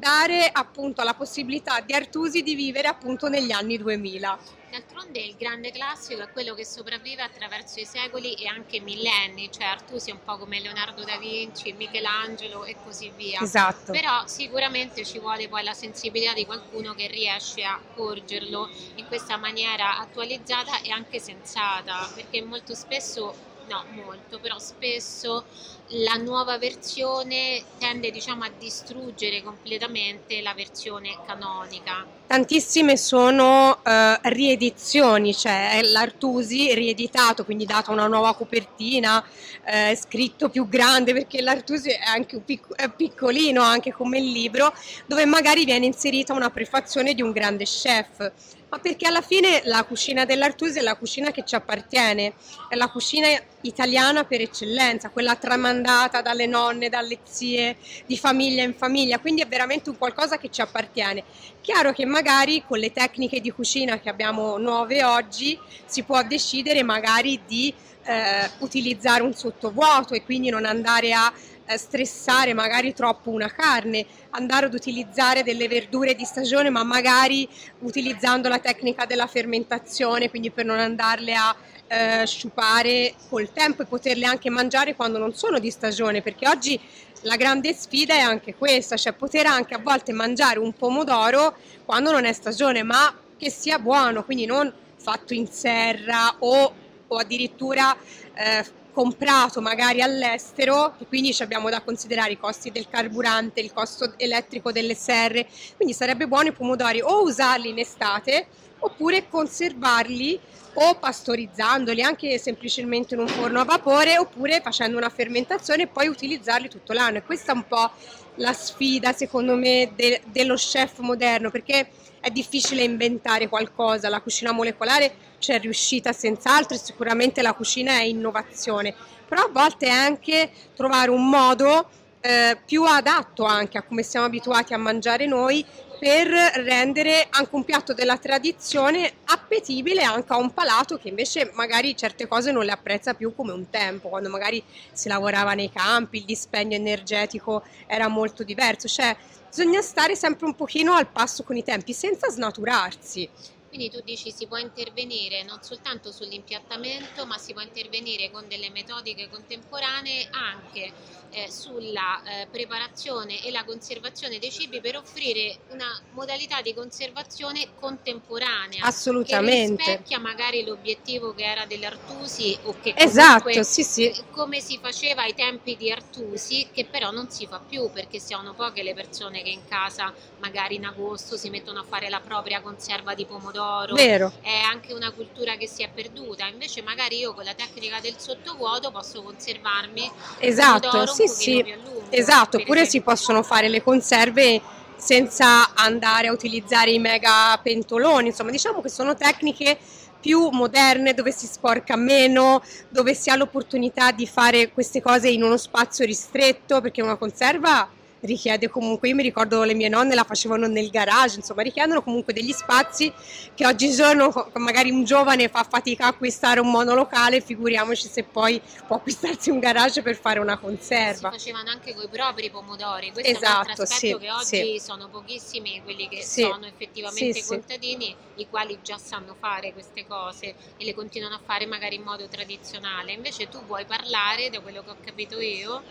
[0.00, 4.38] dare appunto la possibilità di Artusi di vivere appunto negli anni 2000.
[4.70, 9.64] D'altronde il grande classico è quello che sopravvive attraverso i secoli e anche millenni, cioè
[9.64, 13.40] Artusi è un po' come Leonardo da Vinci, Michelangelo e così via.
[13.40, 13.92] Esatto.
[13.92, 19.36] Però sicuramente ci vuole poi la sensibilità di qualcuno che riesce a porgerlo in questa
[19.36, 25.44] maniera attualizzata e anche sensata, perché molto spesso no, molto, però spesso
[25.92, 32.04] la nuova versione tende diciamo a distruggere completamente la versione canonica.
[32.26, 39.24] Tantissime sono eh, riedizioni, cioè è l'Artusi rieditato, quindi dato una nuova copertina,
[39.64, 44.72] eh, scritto più grande perché l'Artusi è anche un pic- è piccolino anche come libro,
[45.06, 48.32] dove magari viene inserita una prefazione di un grande chef
[48.70, 52.34] ma perché alla fine la cucina dell'Artusi è la cucina che ci appartiene,
[52.68, 53.26] è la cucina
[53.62, 59.48] italiana per eccellenza, quella tramandata dalle nonne, dalle zie, di famiglia in famiglia, quindi è
[59.48, 61.24] veramente un qualcosa che ci appartiene.
[61.60, 66.84] Chiaro che magari con le tecniche di cucina che abbiamo nuove oggi si può decidere
[66.84, 71.32] magari di eh, utilizzare un sottovuoto e quindi non andare a
[71.76, 77.48] stressare magari troppo una carne, andare ad utilizzare delle verdure di stagione, ma magari
[77.80, 81.56] utilizzando la tecnica della fermentazione, quindi per non andarle a
[81.86, 86.80] eh, sciupare col tempo e poterle anche mangiare quando non sono di stagione, perché oggi
[87.22, 92.12] la grande sfida è anche questa, cioè poter anche a volte mangiare un pomodoro quando
[92.12, 96.74] non è stagione, ma che sia buono, quindi non fatto in serra o,
[97.08, 97.96] o addirittura
[98.34, 104.14] eh, comprato magari all'estero e quindi abbiamo da considerare i costi del carburante, il costo
[104.16, 108.46] elettrico delle serre, quindi sarebbe buono i pomodori o usarli in estate
[108.80, 110.38] oppure conservarli
[110.74, 116.06] o pastorizzandoli anche semplicemente in un forno a vapore oppure facendo una fermentazione e poi
[116.06, 117.18] utilizzarli tutto l'anno.
[117.18, 117.90] E questa è un po'
[118.36, 121.90] la sfida secondo me de- dello chef moderno perché
[122.20, 128.02] è difficile inventare qualcosa, la cucina molecolare c'è riuscita senz'altro e sicuramente la cucina è
[128.02, 128.94] innovazione,
[129.26, 131.88] però a volte è anche trovare un modo
[132.20, 135.64] eh, più adatto anche a come siamo abituati a mangiare noi
[136.00, 141.94] per rendere anche un piatto della tradizione appetibile anche a un palato che invece magari
[141.94, 146.16] certe cose non le apprezza più come un tempo, quando magari si lavorava nei campi,
[146.16, 149.14] il dispendio energetico era molto diverso, cioè
[149.46, 153.28] bisogna stare sempre un pochino al passo con i tempi senza snaturarsi.
[153.70, 158.68] Quindi tu dici si può intervenire non soltanto sull'impiattamento, ma si può intervenire con delle
[158.68, 160.92] metodiche contemporanee anche
[161.30, 167.68] eh, sulla eh, preparazione e la conservazione dei cibi per offrire una modalità di conservazione
[167.78, 168.82] contemporanea.
[168.82, 169.84] Assolutamente.
[169.84, 174.12] Che rispecchia magari l'obiettivo che era dell'Artusi o che esatto, comunque, sì, sì.
[174.32, 178.52] come si faceva ai tempi di Artusi, che però non si fa più perché siano
[178.52, 182.60] poche le persone che in casa magari in agosto si mettono a fare la propria
[182.60, 184.32] conserva di pomodoro pomodoro, Vero.
[184.40, 188.14] è anche una cultura che si è perduta, invece magari io con la tecnica del
[188.16, 191.74] sottovuoto posso conservarmi esatto, sì, sì.
[192.08, 194.60] esatto, oppure si possono fare le conserve
[194.96, 199.78] senza andare a utilizzare i mega pentoloni, insomma diciamo che sono tecniche
[200.20, 205.42] più moderne, dove si sporca meno, dove si ha l'opportunità di fare queste cose in
[205.42, 207.88] uno spazio ristretto, perché una conserva
[208.20, 212.32] richiede comunque, io mi ricordo le mie nonne la facevano nel garage, insomma richiedono comunque
[212.32, 213.12] degli spazi
[213.54, 218.96] che oggigiorno magari un giovane fa fatica a acquistare un monolocale, figuriamoci se poi può
[218.96, 221.30] acquistarsi un garage per fare una conserva.
[221.30, 224.44] Si facevano anche con i propri pomodori, questo esatto, è un altro sì, che oggi
[224.44, 224.82] sì.
[224.84, 230.54] sono pochissimi quelli che Sì, sono effettivamente contadini, i quali già sanno fare queste cose
[230.76, 233.12] e le continuano a fare magari in modo tradizionale.
[233.12, 235.82] Invece tu vuoi parlare, da quello che ho capito io,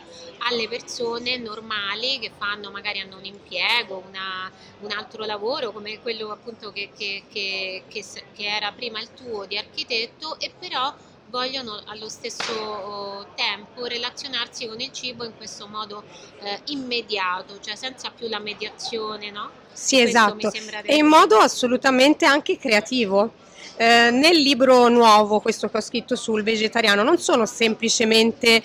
[0.50, 4.52] alle persone normali che fanno, magari hanno un impiego, una-
[4.82, 9.58] un altro lavoro come quello appunto che, che- che- che era prima il tuo di
[9.58, 10.94] architetto e però
[11.30, 16.04] vogliono allo stesso oh, tempo relazionarsi con il cibo in questo modo
[16.42, 19.52] eh, immediato, cioè senza più la mediazione, no?
[19.72, 20.52] Sì, Questo esatto,
[20.84, 23.34] e in modo assolutamente anche creativo.
[23.78, 28.62] Eh, nel libro nuovo, questo che ho scritto sul vegetariano, non sono semplicemente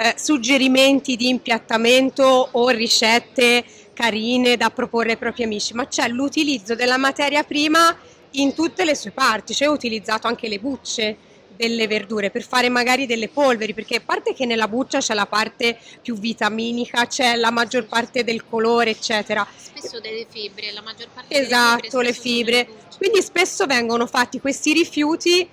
[0.00, 6.76] eh, suggerimenti di impiattamento o ricette carine da proporre ai propri amici, ma c'è l'utilizzo
[6.76, 7.96] della materia prima
[8.32, 11.16] in tutte le sue parti, cioè ho utilizzato anche le bucce
[11.56, 15.26] delle verdure per fare magari delle polveri, perché a parte che nella buccia c'è la
[15.26, 19.44] parte più vitaminica, c'è la maggior parte del colore, eccetera.
[19.56, 22.68] Spesso delle fibre, la maggior parte delle Esatto, le fibre.
[22.96, 25.48] Quindi spesso vengono fatti questi rifiuti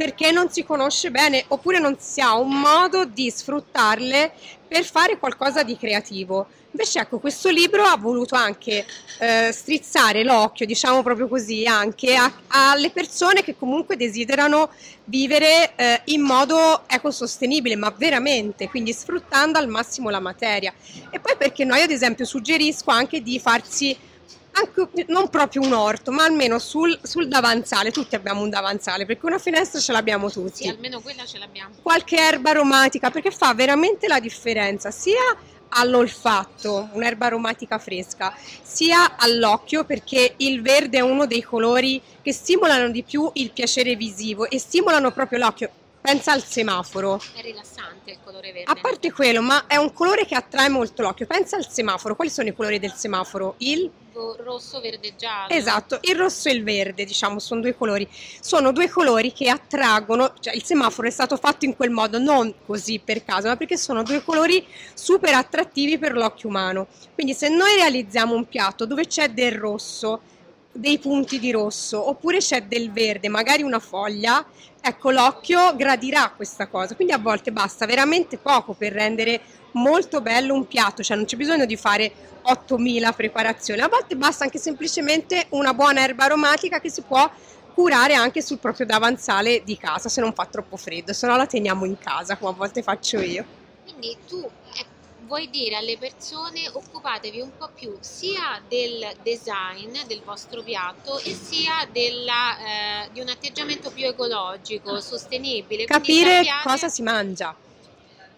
[0.00, 4.32] perché non si conosce bene oppure non si ha un modo di sfruttarle
[4.66, 6.46] per fare qualcosa di creativo.
[6.70, 8.86] Invece ecco, questo libro ha voluto anche
[9.18, 14.70] eh, strizzare l'occhio, diciamo proprio così, anche a- alle persone che comunque desiderano
[15.04, 20.72] vivere eh, in modo ecosostenibile, ma veramente, quindi sfruttando al massimo la materia.
[21.10, 23.94] E poi perché no, io ad esempio suggerisco anche di farsi
[24.52, 29.26] anche, non proprio un orto, ma almeno sul, sul davanzale, tutti abbiamo un davanzale, perché
[29.26, 31.74] una finestra ce l'abbiamo tutti Sì, almeno quella ce l'abbiamo.
[31.82, 35.36] qualche erba aromatica perché fa veramente la differenza sia
[35.72, 42.90] all'olfatto, un'erba aromatica fresca, sia all'occhio perché il verde è uno dei colori che stimolano
[42.90, 45.70] di più il piacere visivo e stimolano proprio l'occhio.
[46.00, 47.20] Pensa al semaforo.
[47.34, 48.72] È rilassante il colore verde.
[48.72, 51.26] A parte quello, ma è un colore che attrae molto l'occhio.
[51.26, 52.16] Pensa al semaforo.
[52.16, 53.54] Quali sono i colori del semaforo?
[53.58, 55.52] Il rosso, verde, giallo.
[55.52, 58.08] Esatto, il rosso e il verde, diciamo, sono due colori.
[58.40, 62.52] Sono due colori che attraggono, cioè il semaforo è stato fatto in quel modo, non
[62.66, 66.86] così per caso, ma perché sono due colori super attrattivi per l'occhio umano.
[67.14, 70.20] Quindi se noi realizziamo un piatto dove c'è del rosso,
[70.72, 74.44] dei punti di rosso, oppure c'è del verde, magari una foglia,
[74.80, 76.94] ecco l'occhio gradirà questa cosa.
[76.94, 79.40] Quindi a volte basta veramente poco per rendere
[79.72, 82.12] molto bello un piatto, cioè non c'è bisogno di fare
[82.42, 87.30] 8000 preparazioni, a volte basta anche semplicemente una buona erba aromatica che si può
[87.74, 91.46] curare anche sul proprio davanzale di casa se non fa troppo freddo, se no la
[91.46, 93.44] teniamo in casa come a volte faccio io.
[93.84, 94.86] Quindi tu eh,
[95.26, 101.32] vuoi dire alle persone occupatevi un po' più sia del design del vostro piatto e
[101.32, 105.84] sia della, eh, di un atteggiamento più ecologico, sostenibile.
[105.84, 107.54] Capire sappiate- cosa si mangia,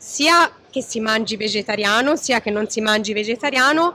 [0.05, 3.94] sia che si mangi vegetariano, sia che non si mangi vegetariano,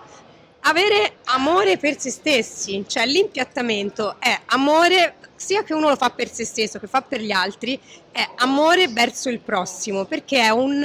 [0.61, 6.31] avere amore per se stessi, cioè l'impiattamento è amore sia che uno lo fa per
[6.31, 7.77] se stesso che fa per gli altri,
[8.09, 10.81] è amore verso il prossimo, perché è, un,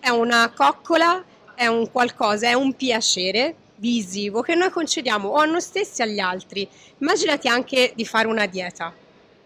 [0.00, 5.44] è una coccola, è un qualcosa, è un piacere visivo che noi concediamo o a
[5.44, 6.68] noi stessi o agli altri.
[6.98, 8.92] Immaginati anche di fare una dieta,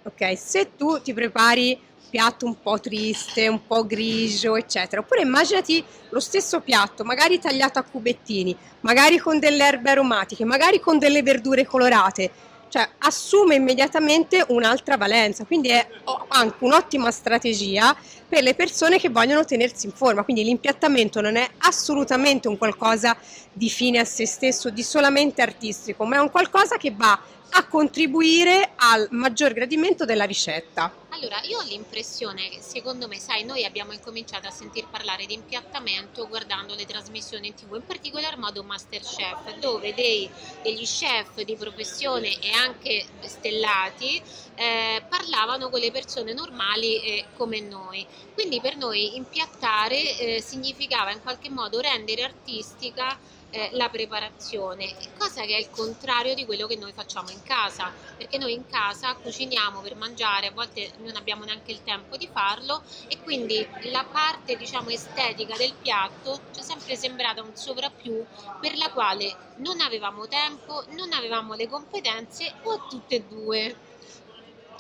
[0.03, 0.39] ok?
[0.39, 1.79] Se tu ti prepari
[2.11, 7.79] piatto un po' triste, un po' grigio, eccetera, oppure immaginati lo stesso piatto, magari tagliato
[7.79, 12.31] a cubettini, magari con delle erbe aromatiche, magari con delle verdure colorate,
[12.69, 15.87] cioè assume immediatamente un'altra valenza, quindi è
[16.29, 17.97] anche un'ottima strategia
[18.29, 23.17] per le persone che vogliono tenersi in forma, quindi l'impiattamento non è assolutamente un qualcosa
[23.53, 27.19] di fine a se stesso, di solamente artistico, ma è un qualcosa che va
[27.51, 30.93] a contribuire al maggior gradimento della ricetta.
[31.11, 36.29] Allora, io ho l'impressione secondo me, sai, noi abbiamo incominciato a sentir parlare di impiattamento
[36.29, 40.31] guardando le trasmissioni in tv, in particolar modo Masterchef, dove dei,
[40.63, 44.23] degli chef di professione e anche stellati
[44.55, 48.07] eh, parlavano con le persone normali eh, come noi.
[48.33, 53.19] Quindi per noi impiattare eh, significava in qualche modo rendere artistica
[53.51, 57.93] eh, la preparazione, cosa che è il contrario di quello che noi facciamo in casa,
[58.17, 62.29] perché noi in casa cuciniamo per mangiare, a volte non abbiamo neanche il tempo di
[62.33, 68.25] farlo e quindi la parte diciamo estetica del piatto ci è sempre sembrata un sovrappiù
[68.61, 73.89] per la quale non avevamo tempo, non avevamo le competenze o tutte e due.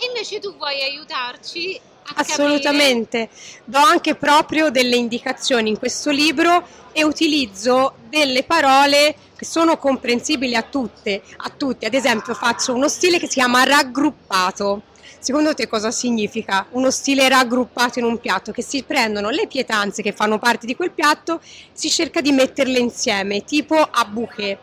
[0.02, 1.78] E invece tu vuoi aiutarci
[2.14, 3.28] Assolutamente,
[3.64, 10.54] do anche proprio delle indicazioni in questo libro e utilizzo delle parole che sono comprensibili
[10.54, 11.86] a tutte, a tutti.
[11.86, 14.82] Ad esempio faccio uno stile che si chiama raggruppato.
[15.18, 18.52] Secondo te cosa significa uno stile raggruppato in un piatto?
[18.52, 21.40] Che si prendono le pietanze che fanno parte di quel piatto,
[21.72, 24.58] si cerca di metterle insieme, tipo a bouquet.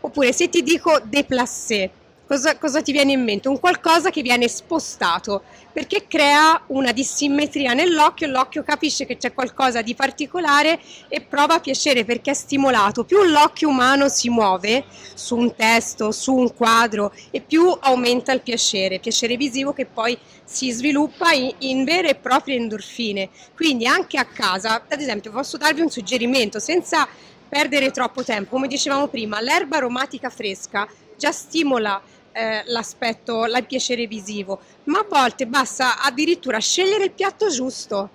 [0.00, 1.90] Oppure se ti dico déplacé,
[2.30, 3.48] cosa, cosa ti viene in mente?
[3.48, 9.82] Un qualcosa che viene spostato, perché crea una dissimmetria nell'occhio, l'occhio capisce che c'è qualcosa
[9.82, 10.78] di particolare
[11.08, 13.02] e prova piacere perché è stimolato.
[13.02, 18.42] Più l'occhio umano si muove su un testo, su un quadro, e più aumenta il
[18.42, 23.28] piacere, piacere visivo che poi si sviluppa in, in vere e proprie endorfine.
[23.56, 27.08] Quindi anche a casa, ad esempio, posso darvi un suggerimento senza
[27.48, 28.50] perdere troppo tempo.
[28.50, 32.00] Come dicevamo prima, l'erba aromatica fresca già stimola
[32.32, 38.08] eh, l'aspetto, il piacere visivo, ma a volte basta addirittura scegliere il piatto giusto,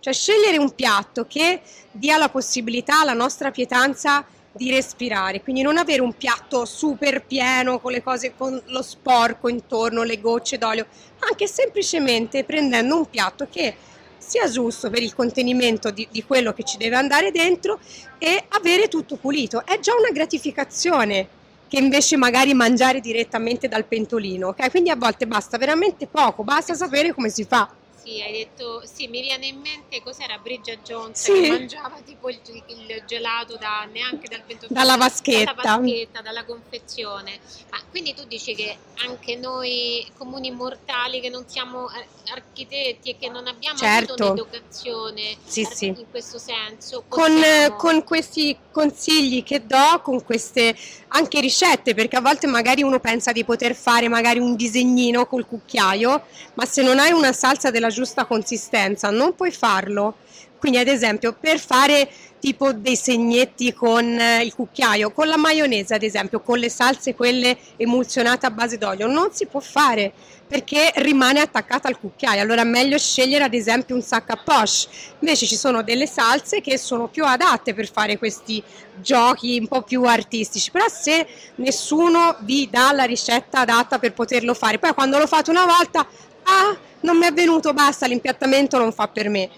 [0.00, 1.60] cioè scegliere un piatto che
[1.90, 7.80] dia la possibilità alla nostra pietanza di respirare, quindi non avere un piatto super pieno
[7.80, 10.86] con le cose con lo sporco intorno, le gocce d'olio,
[11.20, 13.74] anche semplicemente prendendo un piatto che
[14.18, 17.80] sia giusto per il contenimento di, di quello che ci deve andare dentro
[18.18, 19.64] e avere tutto pulito.
[19.64, 21.40] È già una gratificazione
[21.72, 24.70] che invece magari mangiare direttamente dal pentolino, ok?
[24.70, 27.66] Quindi a volte basta veramente poco, basta sapere come si fa.
[28.02, 31.32] Sì, hai detto, sì, mi viene in mente cos'era Bridget Jones Sì.
[31.32, 35.52] che mangiava tipo il, il gelato da, neanche dal pentolino, Dalla vaschetta.
[35.52, 37.38] dalla vaschetta, dalla confezione.
[37.70, 38.76] Ma quindi tu dici che
[39.06, 44.24] anche noi comuni mortali che non siamo ar- architetti e che non abbiamo avuto Certo.
[44.24, 45.86] un'educazione Sì, ar- sì.
[45.86, 47.32] in questo senso, con,
[47.76, 50.74] con questi consigli che do, con queste
[51.08, 55.46] anche ricette, perché a volte magari uno pensa di poter fare magari un disegnino col
[55.46, 56.24] cucchiaio,
[56.54, 60.16] ma se non hai una salsa della giusta consistenza non puoi farlo.
[60.58, 65.94] Quindi ad esempio per fare tipo dei segnetti con eh, il cucchiaio, con la maionese
[65.94, 70.12] ad esempio, con le salse quelle emulsionate a base d'olio, non si può fare
[70.52, 72.42] perché rimane attaccata al cucchiaio.
[72.42, 74.86] Allora meglio scegliere ad esempio un sac à poche.
[75.20, 78.62] Invece ci sono delle salse che sono più adatte per fare questi
[79.00, 80.70] giochi un po' più artistici.
[80.70, 85.50] Però se nessuno vi dà la ricetta adatta per poterlo fare, poi quando lo fate
[85.50, 86.06] una volta,
[86.44, 89.50] ah, non mi è venuto, basta, l'impiattamento non fa per me.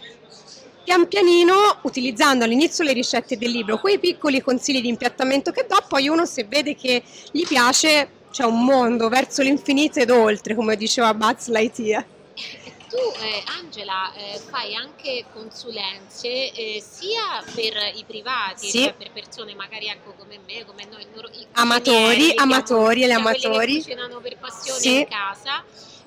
[0.85, 5.83] Pian pianino, utilizzando all'inizio le ricette del libro, quei piccoli consigli di impiattamento che do,
[5.89, 10.77] poi uno se vede che gli piace, c'è un mondo verso l'infinito ed oltre, come
[10.77, 12.05] diceva Buzz Lightyear.
[12.91, 18.83] Tu, eh, Angela, eh, fai anche consulenze eh, sia per i privati, Sì.
[18.83, 23.21] cioè per persone magari ecco, come me, come noi, i Amatori, diciamo, amatori, gli cioè
[23.23, 23.73] quelli amatori.
[23.73, 24.99] che cucinano per passione Sì.
[24.99, 25.65] in casa,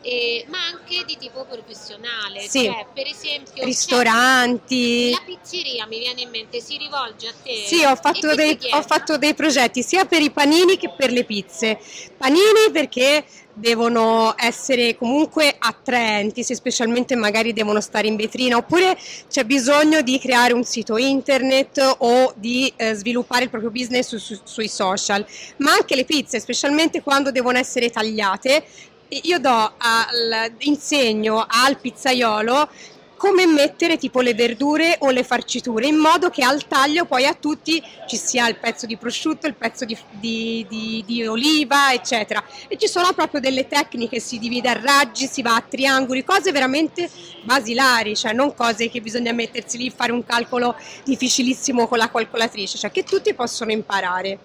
[0.08, 2.64] eh, ma anche di tipo professionale, Sì.
[2.64, 5.12] cioè per esempio Ristoranti.
[5.12, 7.64] La pizzeria mi viene in mente, si rivolge a te.
[7.66, 11.26] Sì, ho fatto, dei, ho fatto dei progetti sia per i panini che per le
[11.26, 11.78] pizze.
[12.16, 18.98] Panini perché devono essere comunque attraenti, se specialmente magari devono stare in vetrina, oppure
[19.28, 24.20] c'è bisogno di creare un sito internet o di eh, sviluppare il proprio business su-
[24.20, 25.26] su- sui social,
[25.58, 28.64] ma anche le pizze, specialmente quando devono essere tagliate.
[29.10, 32.70] Io do al, insegno al pizzaiolo
[33.16, 37.34] come mettere tipo le verdure o le farciture in modo che al taglio poi a
[37.34, 42.44] tutti ci sia il pezzo di prosciutto, il pezzo di, di- di- di oliva, eccetera.
[42.68, 46.52] E ci sono proprio delle tecniche, si divide a raggi, si va a triangoli, cose
[46.52, 47.10] veramente
[47.44, 52.78] basilari, cioè non cose che bisogna mettersi lì, fare un calcolo difficilissimo con la calcolatrice,
[52.78, 54.40] cioè che tutti possono imparare.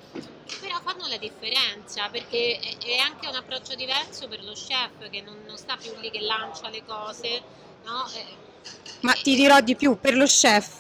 [0.53, 5.23] Che però fanno la differenza perché è anche un approccio diverso per lo chef che
[5.23, 7.41] non, non sta più lì che lancia le cose,
[7.85, 8.07] no?
[8.15, 8.27] Eh,
[9.01, 10.79] Ma ti dirò di più, per lo chef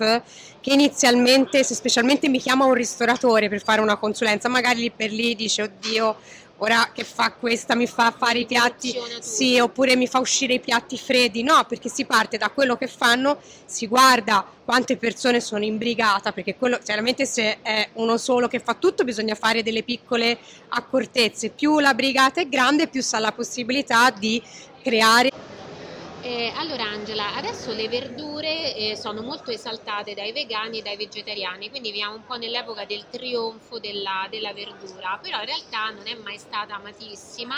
[0.60, 5.10] che inizialmente, se specialmente mi chiama un ristoratore per fare una consulenza, magari lì per
[5.10, 6.16] lì dice oddio,
[6.62, 10.60] ora che fa questa mi fa fare i piatti, sì, oppure mi fa uscire i
[10.60, 15.64] piatti freddi, no, perché si parte da quello che fanno, si guarda quante persone sono
[15.64, 19.82] in brigata, perché quello, chiaramente se è uno solo che fa tutto bisogna fare delle
[19.82, 20.38] piccole
[20.68, 24.40] accortezze, più la brigata è grande più sa la possibilità di
[24.82, 25.30] creare
[26.24, 31.68] Eh, allora Angela, adesso le verdure eh, sono molto esaltate dai vegani e dai vegetariani,
[31.68, 36.14] quindi viviamo un po' nell'epoca del trionfo della, della verdura, però in realtà non è
[36.14, 37.56] mai stata amatissima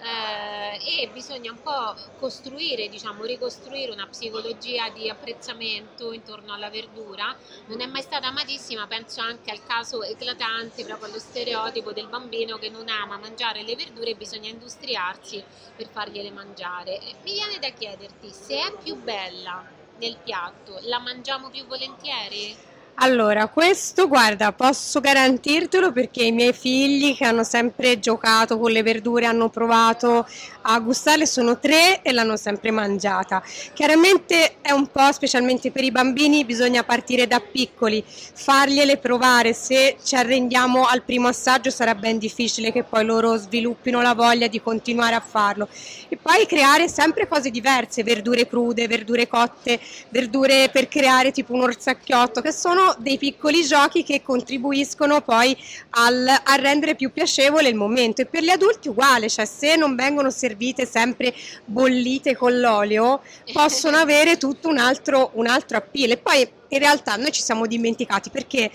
[0.00, 7.36] eh, e bisogna un po' costruire, diciamo, ricostruire una psicologia di apprezzamento intorno alla verdura.
[7.66, 12.58] Non è mai stata amatissima, penso anche al caso eclatante, proprio allo stereotipo del bambino
[12.58, 15.44] che non ama mangiare le verdure e bisogna industriarsi
[15.74, 17.00] per fargliele mangiare.
[17.00, 22.67] E Mi viene da chiederti se è più bella nel piatto, la mangiamo più volentieri?
[23.00, 28.82] Allora, questo guarda, posso garantirtelo perché i miei figli che hanno sempre giocato con le
[28.82, 30.26] verdure, hanno provato
[30.62, 33.42] a gustarle, sono tre e l'hanno sempre mangiata.
[33.72, 39.96] Chiaramente è un po', specialmente per i bambini, bisogna partire da piccoli, fargliele provare, se
[40.04, 44.60] ci arrendiamo al primo assaggio sarà ben difficile che poi loro sviluppino la voglia di
[44.60, 45.68] continuare a farlo.
[46.08, 49.80] E poi creare sempre cose diverse, verdure crude, verdure cotte,
[50.10, 55.56] verdure per creare tipo un orsacchiotto, che sono dei piccoli giochi che contribuiscono poi
[55.90, 58.22] al- a rendere più piacevole il momento.
[58.22, 61.34] E per gli adulti uguale, cioè se non vengono servite sempre
[61.64, 63.20] bollite con l'olio,
[63.52, 66.12] possono avere tutto un altro, un altro appeal.
[66.12, 68.70] E poi in realtà noi ci siamo dimenticati perché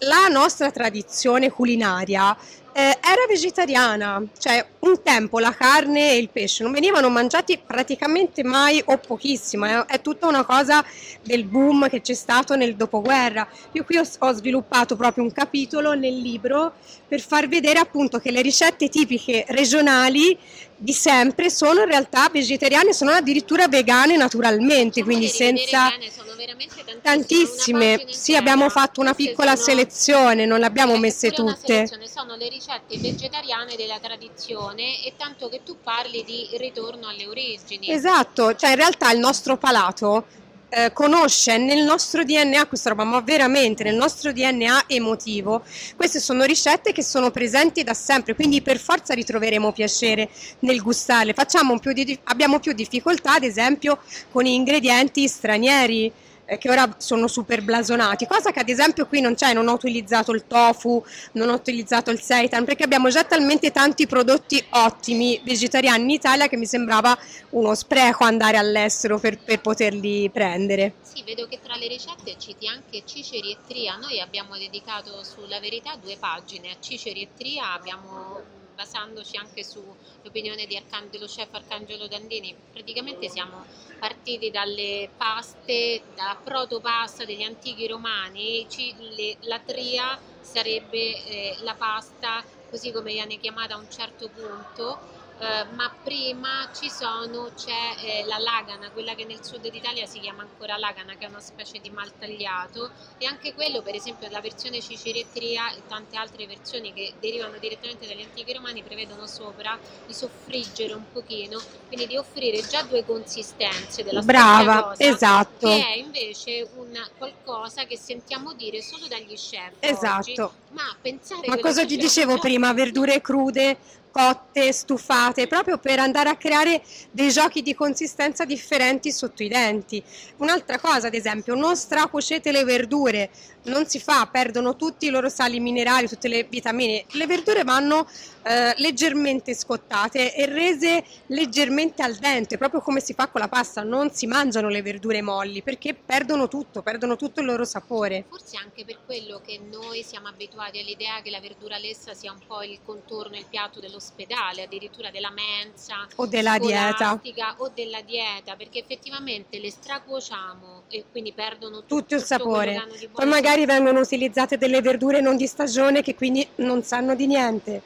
[0.00, 2.36] la nostra tradizione culinaria
[2.72, 8.44] eh, era vegetariana, cioè un tempo la carne e il pesce non venivano mangiati praticamente
[8.44, 10.84] mai o pochissimo, è, è tutta una cosa
[11.22, 13.46] del boom che c'è stato nel dopoguerra.
[13.72, 16.74] Io qui ho, ho sviluppato proprio un capitolo nel libro
[17.06, 20.38] per far vedere appunto che le ricette tipiche regionali
[20.82, 25.90] di sempre sono in realtà vegetariane, sono addirittura vegane naturalmente, quindi senza...
[25.90, 27.96] bene, sono veramente tantissime.
[27.96, 31.86] Tantissime, sì, abbiamo fatto una piccola sono- selezione, non le abbiamo messe tutte.
[31.86, 37.90] sono le ricette vegetariane della tradizione e tanto che tu parli di ritorno alle origini.
[37.90, 40.24] Esatto, cioè in realtà il nostro palato
[40.70, 45.62] eh, conosce nel nostro DNA questa roba, ma veramente nel nostro DNA emotivo,
[45.96, 50.28] queste sono ricette che sono presenti da sempre, quindi per forza ritroveremo piacere
[50.60, 51.34] nel gustarle.
[51.80, 53.98] Più di- abbiamo più difficoltà, ad esempio,
[54.30, 56.12] con ingredienti stranieri
[56.50, 59.74] eh, che ora sono super blasonati, cosa che ad esempio qui non c'è, non ho
[59.74, 65.40] utilizzato il tofu, non ho utilizzato il seitan, perché abbiamo già talmente tanti prodotti ottimi
[65.44, 67.16] vegetariani in Italia che mi sembrava
[67.50, 70.94] uno spreco andare all'estero per, per poterli prendere.
[71.02, 73.96] Sì, vedo che tra le ricette citi anche Ciceri e Tria.
[73.96, 76.70] Noi abbiamo dedicato sulla verità due pagine.
[76.70, 78.42] A Ciceri e Tria abbiamo,
[78.80, 83.66] basandoci anche sull'opinione Arcan- dello chef Arcangelo Dandini, praticamente siamo
[83.98, 88.66] partiti dalle paste, dalla protopasta degli antichi romani.
[88.68, 94.30] Ci- le- la Tria sarebbe eh, la pasta, così come viene chiamata a un certo
[94.30, 95.00] punto.
[95.40, 100.20] Eh, ma prima ci sono, c'è eh, la lagana, quella che nel sud d'Italia si
[100.20, 104.28] chiama ancora lagana, che è una specie di mal tagliato, e anche quello, per esempio,
[104.28, 109.78] la versione ciceretria e tante altre versioni che derivano direttamente dagli antichi romani prevedono sopra
[110.06, 115.68] di soffriggere un pochino, quindi di offrire già due consistenze della Brava, stessa cosa, esatto.
[115.68, 120.52] che è invece un qualcosa che sentiamo dire solo dagli chef oggi, Esatto.
[120.72, 122.74] ma pensare Ma cosa ti dicevo prima?
[122.74, 123.78] Verdure crude,
[124.10, 130.02] cotte, stufate, proprio per andare a creare dei giochi di consistenza differenti sotto i denti.
[130.38, 133.30] Un'altra cosa, ad esempio, non stracuocete le verdure,
[133.64, 137.04] non si fa, perdono tutti i loro sali minerali, tutte le vitamine.
[137.10, 138.06] Le verdure vanno
[138.42, 143.82] eh, leggermente scottate e rese leggermente al dente, proprio come si fa con la pasta,
[143.82, 148.24] non si mangiano le verdure molli perché perdono tutto, perdono tutto il loro sapore.
[148.28, 152.40] Forse anche per quello che noi siamo abituati all'idea che la verdura lessa sia un
[152.46, 157.20] po' il contorno, il piatto dell'ospedale, addirittura della mensa O della dieta.
[157.58, 162.82] o della dieta, perché effettivamente le stracuociamo e quindi perdono tutto, tutto il sapore.
[162.98, 167.26] di Poi magari vengono utilizzate delle verdure non di stagione che quindi non sanno di
[167.26, 167.82] niente.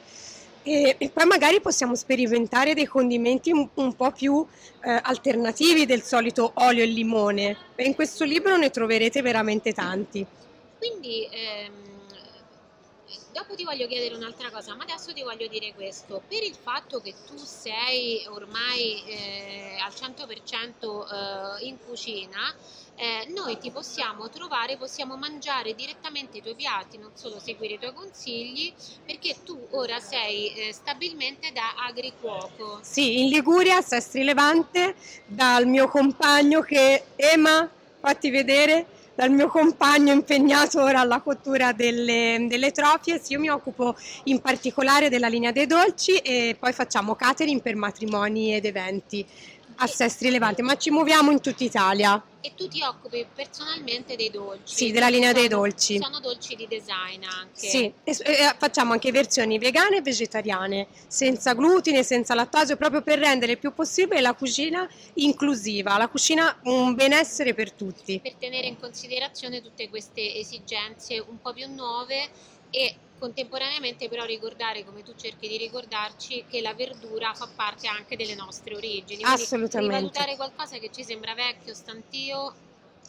[0.63, 4.43] E, e poi magari possiamo sperimentare dei condimenti un, un po' più
[4.83, 7.55] eh, alternativi del solito olio e limone.
[7.75, 10.25] In questo libro ne troverete veramente tanti.
[10.79, 11.84] Quindi ehm,
[13.31, 16.21] dopo ti voglio chiedere un'altra cosa, ma adesso ti voglio dire questo.
[16.27, 22.53] Per il fatto che tu sei ormai eh, al 100% eh, in cucina,
[22.95, 27.79] eh, noi ti possiamo trovare, possiamo mangiare direttamente i tuoi piatti, non solo seguire i
[27.79, 28.73] tuoi consigli,
[29.05, 32.79] perché tu ora sei eh, stabilmente da agricuoco.
[32.81, 34.95] Sì, in Liguria, Sestri Levante,
[35.25, 42.45] dal mio compagno che Ema, fatti vedere, dal mio compagno impegnato ora alla cottura delle,
[42.47, 43.19] delle trofie.
[43.19, 43.95] Sì, io mi occupo
[44.25, 49.25] in particolare della linea dei dolci e poi facciamo catering per matrimoni ed eventi
[49.77, 52.21] a Sestri Levante, ma ci muoviamo in tutta Italia.
[52.45, 54.75] E tu ti occupi personalmente dei dolci.
[54.75, 55.99] Sì, della linea dei Sono- dolci.
[55.99, 57.67] Sono dolci di design anche.
[57.67, 63.17] Sì, e, e facciamo anche versioni vegane e vegetariane, senza glutine, senza lattosio, proprio per
[63.17, 68.19] rendere il più possibile la cucina inclusiva, la cucina un benessere per tutti.
[68.19, 72.29] per tenere in considerazione tutte queste esigenze un po' più nuove
[72.69, 78.15] e contemporaneamente però ricordare, come tu cerchi di ricordarci, che la verdura fa parte anche
[78.15, 79.23] delle nostre origini.
[79.23, 79.95] Quindi Assolutamente.
[79.95, 82.55] Rivalutare qualcosa che ci sembra vecchio, stantio,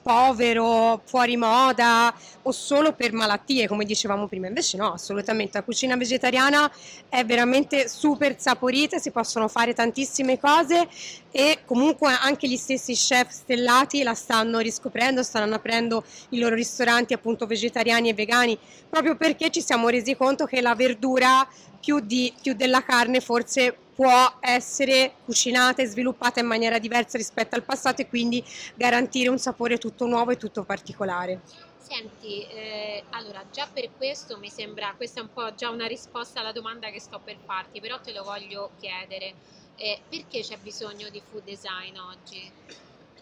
[0.07, 4.47] Povero, fuori moda o solo per malattie, come dicevamo prima.
[4.47, 5.59] Invece no, assolutamente.
[5.59, 6.71] La cucina vegetariana
[7.09, 10.87] è veramente super saporita, si possono fare tantissime cose
[11.33, 17.13] e comunque anche gli stessi chef stellati la stanno riscoprendo, stanno aprendo i loro ristoranti
[17.13, 18.57] appunto vegetariani e vegani,
[18.89, 21.45] proprio perché ci siamo resi conto che la verdura
[21.81, 27.57] più, di, più della carne forse può essere cucinata e sviluppata in maniera diversa rispetto
[27.57, 28.45] al passato e quindi
[28.75, 31.41] garantire un sapore tutto nuovo e tutto particolare.
[31.79, 36.41] Senti, eh, allora già per questo mi sembra, questa è un po' già una risposta
[36.41, 39.35] alla domanda che sto per farti, però te lo voglio chiedere.
[39.77, 42.51] Eh, perché c'è bisogno di food design oggi?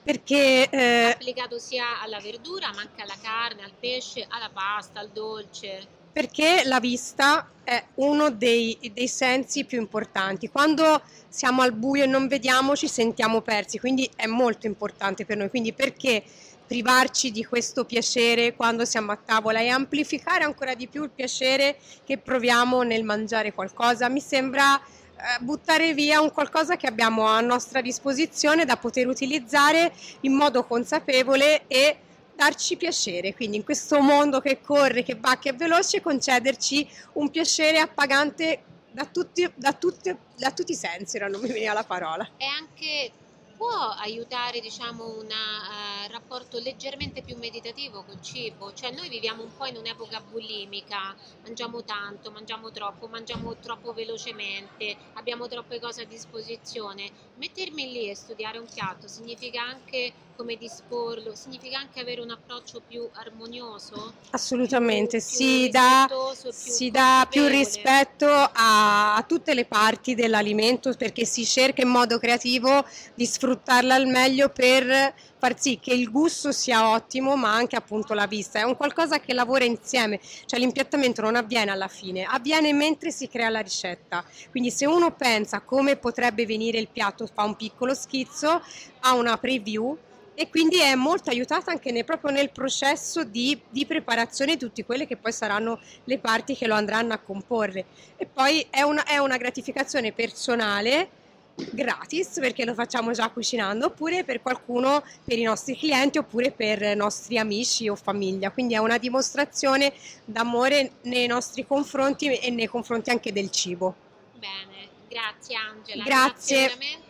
[0.02, 5.10] Perché eh, Applicato sia alla verdura, ma anche alla carne, al pesce, alla pasta, al
[5.10, 6.02] dolce.
[6.14, 10.48] Perché la vista è uno dei, dei sensi più importanti.
[10.48, 15.38] Quando siamo al buio e non vediamo ci sentiamo persi, quindi è molto importante per
[15.38, 15.50] noi.
[15.50, 16.22] Quindi perché
[16.64, 21.78] privarci di questo piacere quando siamo a tavola e amplificare ancora di più il piacere
[22.04, 24.08] che proviamo nel mangiare qualcosa?
[24.08, 29.92] Mi sembra eh, buttare via un qualcosa che abbiamo a nostra disposizione da poter utilizzare
[30.20, 31.96] in modo consapevole e
[32.36, 37.30] darci piacere, quindi in questo mondo che corre, che va, che è veloce, concederci un
[37.30, 41.84] piacere appagante da tutti, da tutti, da tutti i sensi, ora non mi veniva la
[41.84, 42.28] parola.
[42.36, 43.12] È anche
[43.56, 49.56] può aiutare diciamo un uh, rapporto leggermente più meditativo col cibo, cioè noi viviamo un
[49.56, 56.06] po' in un'epoca bulimica, mangiamo tanto, mangiamo troppo, mangiamo troppo velocemente, abbiamo troppe cose a
[56.06, 57.10] disposizione.
[57.36, 62.82] Mettermi lì e studiare un piatto significa anche come disporlo, significa anche avere un approccio
[62.86, 64.14] più armonioso?
[64.30, 70.14] Assolutamente, più, si, più dà, più si dà più rispetto a, a, tutte le parti
[70.14, 75.14] dell'alimento perché si cerca in modo creativo di sfruttarla al meglio per
[75.44, 79.20] far sì che il gusto sia ottimo ma anche appunto la vista, è un qualcosa
[79.20, 84.24] che lavora insieme, cioè l'impiattamento non avviene alla fine, avviene mentre si crea la ricetta,
[84.50, 88.62] quindi se uno pensa come potrebbe venire il piatto, fa un piccolo schizzo,
[89.00, 89.96] ha una preview
[90.34, 94.84] e quindi è molto aiutata anche nel, proprio nel processo di, di, preparazione di tutte
[94.84, 97.84] quelle che poi saranno le parti che lo andranno a comporre.
[98.16, 101.22] E poi è una, è una gratificazione personale
[101.70, 106.96] gratis perché lo facciamo già cucinando oppure per qualcuno per i nostri clienti oppure per
[106.96, 108.50] nostri amici o famiglia.
[108.50, 109.92] Quindi è una dimostrazione
[110.24, 113.94] d'amore nei nostri confronti e nei confronti anche del cibo.
[114.34, 117.03] Bene grazie Angela grazie, grazie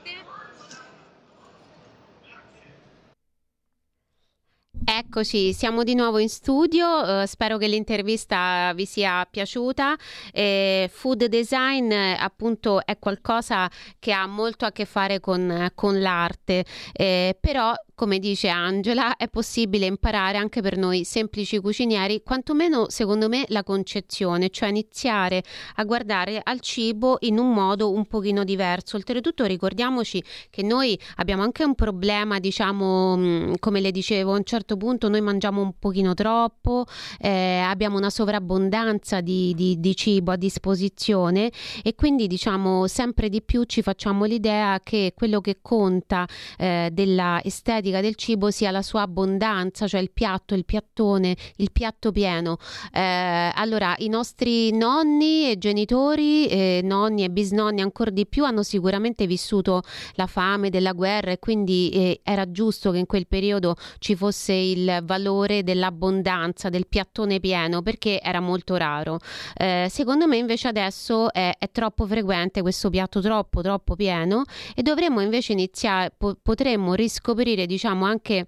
[4.97, 9.97] Eccoci, siamo di nuovo in studio, uh, spero che l'intervista vi sia piaciuta.
[10.33, 13.69] Eh, food design eh, appunto è qualcosa
[13.99, 19.29] che ha molto a che fare con, con l'arte, eh, però come dice Angela, è
[19.29, 25.43] possibile imparare anche per noi semplici cucinieri, quantomeno secondo me la concezione, cioè iniziare
[25.77, 28.97] a guardare al cibo in un modo un pochino diverso.
[28.97, 34.45] Oltretutto ricordiamoci che noi abbiamo anche un problema, diciamo, mm, come le dicevo, a un
[34.45, 36.87] certo punto noi mangiamo un pochino troppo,
[37.21, 43.41] eh, abbiamo una sovrabbondanza di, di, di cibo a disposizione e quindi diciamo sempre di
[43.41, 46.27] più ci facciamo l'idea che quello che conta
[46.59, 51.37] eh, della estetica estetica del cibo sia la sua abbondanza, cioè il piatto, il piattone,
[51.57, 52.57] il piatto pieno.
[52.93, 58.63] Eh, allora, i nostri nonni e genitori, eh, nonni e bisnonni ancora di più, hanno
[58.63, 59.83] sicuramente vissuto
[60.15, 64.53] la fame della guerra e quindi eh, era giusto che in quel periodo ci fosse
[64.53, 69.19] il valore dell'abbondanza, del piattone pieno, perché era molto raro.
[69.57, 74.83] Eh, secondo me invece adesso è, è, troppo frequente questo piatto troppo, troppo pieno e
[74.83, 78.47] dovremmo invece iniziare, po- potremmo riscoprire diciamo anche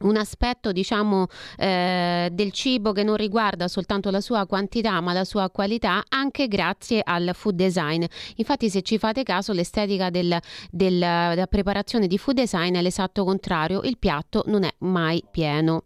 [0.00, 1.26] un aspetto diciamo
[1.58, 6.48] eh, del cibo che non riguarda soltanto la sua quantità ma la sua qualità anche
[6.48, 8.04] grazie al food design.
[8.36, 10.38] Infatti se ci fate caso l'estetica del,
[10.70, 15.84] del, della preparazione di food design è l'esatto contrario il piatto non è mai pieno.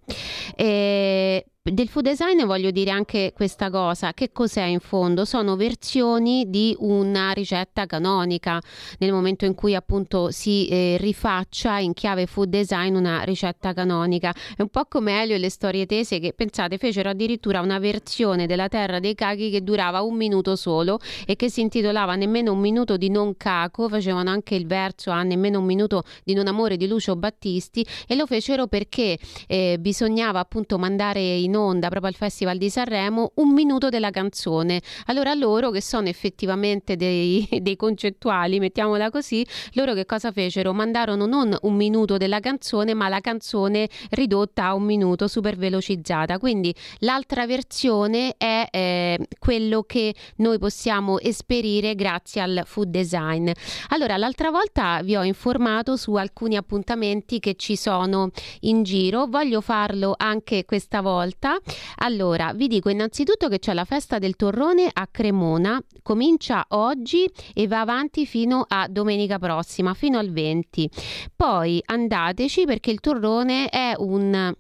[0.55, 5.25] E del food design voglio dire anche questa cosa, che cos'è in fondo?
[5.25, 8.61] Sono versioni di una ricetta canonica,
[8.99, 14.35] nel momento in cui appunto si eh, rifaccia in chiave food design una ricetta canonica.
[14.55, 18.47] È un po' come Elio e le storie tese che pensate fecero addirittura una versione
[18.47, 22.61] della terra dei cachi che durava un minuto solo e che si intitolava Nemmeno un
[22.61, 26.77] minuto di non caco, facevano anche il verso a Nemmeno un minuto di non amore
[26.77, 32.11] di Lucio Battisti e lo fecero perché eh, bisognava appunto mandare in in onda proprio
[32.11, 34.81] al Festival di Sanremo un minuto della canzone.
[35.07, 40.73] Allora loro che sono effettivamente dei, dei concettuali, mettiamola così, loro che cosa fecero?
[40.73, 46.39] Mandarono non un minuto della canzone ma la canzone ridotta a un minuto, super velocizzata.
[46.39, 53.51] Quindi l'altra versione è eh, quello che noi possiamo esperire grazie al food design.
[53.91, 58.31] Allora l'altra volta vi ho informato su alcuni appuntamenti che ci sono
[58.61, 61.59] in giro, voglio farlo anche questa volta diretta.
[61.97, 67.67] Allora, vi dico innanzitutto che c'è la festa del torrone a Cremona, comincia oggi e
[67.69, 70.89] va avanti fino a domenica prossima, fino al 20.
[71.37, 74.53] Poi andateci perché il torrone è un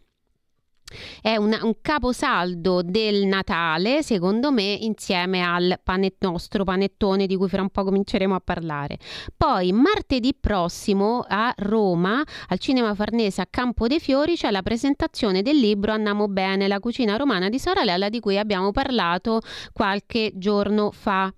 [1.20, 7.48] è un, un caposaldo del Natale, secondo me, insieme al panet- nostro panettone di cui
[7.48, 8.98] fra un po' cominceremo a parlare.
[9.36, 15.42] Poi martedì prossimo a Roma, al Cinema Farnese a Campo dei Fiori, c'è la presentazione
[15.42, 19.40] del libro Andiamo bene, la cucina romana di Soralella di cui abbiamo parlato
[19.72, 21.32] qualche giorno fa.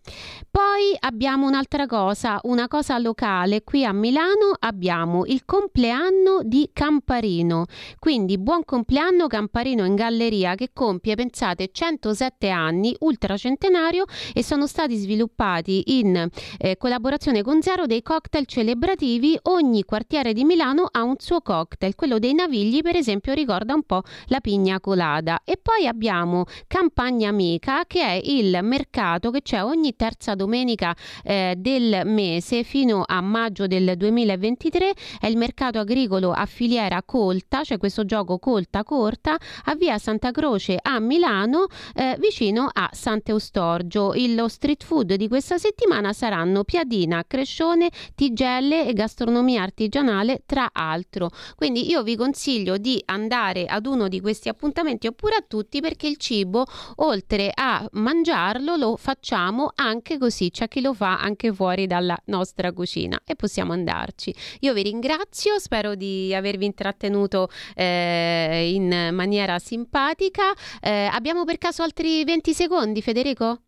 [0.50, 3.62] Poi abbiamo un'altra cosa, una cosa locale.
[3.62, 7.66] Qui a Milano abbiamo il compleanno di Camparino.
[7.98, 14.66] Quindi buon compleanno Camparino lamparino in galleria che compie, pensate, 107 anni, ultracentenario e sono
[14.66, 16.28] stati sviluppati in
[16.59, 19.38] eh, collaborazione con Zero dei cocktail celebrativi.
[19.44, 23.84] Ogni quartiere di Milano ha un suo cocktail, quello dei Navigli per esempio ricorda un
[23.84, 25.40] po' la pigna colada.
[25.44, 31.55] E poi abbiamo Campagna Amica che è il mercato che c'è ogni terza domenica eh,
[31.57, 37.78] del mese fino a maggio del 2023, è il mercato agricolo a filiera colta, cioè
[37.78, 44.14] questo gioco colta corta a via Santa Croce a Milano eh, vicino a Sant'Eustorgio.
[44.14, 50.70] Il, lo street food di questa settimana saranno piadina, crescione, tigelle e gastronomia artigianale tra
[50.72, 51.30] altro.
[51.57, 56.07] Quindi io vi consiglio di andare ad uno di questi appuntamenti oppure a tutti perché
[56.07, 56.64] il cibo
[56.97, 62.72] oltre a mangiarlo lo facciamo anche così, c'è chi lo fa anche fuori dalla nostra
[62.72, 64.34] cucina e possiamo andarci.
[64.61, 70.53] Io vi ringrazio, spero di avervi intrattenuto eh, in maniera simpatica.
[70.81, 73.65] Eh, abbiamo per caso altri 20 secondi, Federico?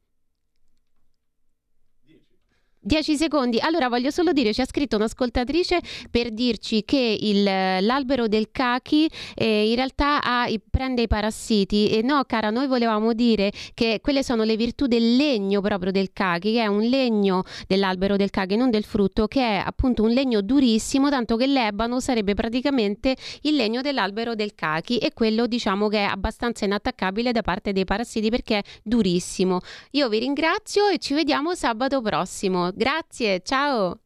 [2.88, 3.58] 10 secondi.
[3.60, 5.78] Allora voglio solo dire, ci ha scritto un'ascoltatrice
[6.10, 11.90] per dirci che il, l'albero del cachi eh, in realtà ha, prende i parassiti.
[11.90, 16.14] E no, cara, noi volevamo dire che quelle sono le virtù del legno proprio del
[16.14, 20.10] cachi, che è un legno dell'albero del cachi, non del frutto, che è appunto un
[20.10, 25.88] legno durissimo, tanto che l'ebano sarebbe praticamente il legno dell'albero del cachi e quello diciamo
[25.88, 29.60] che è abbastanza inattaccabile da parte dei parassiti perché è durissimo.
[29.90, 32.70] Io vi ringrazio e ci vediamo sabato prossimo.
[32.78, 33.98] Grazie, ciao.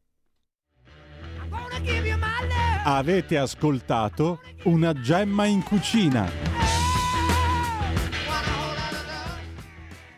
[2.84, 6.61] Avete ascoltato una gemma in cucina.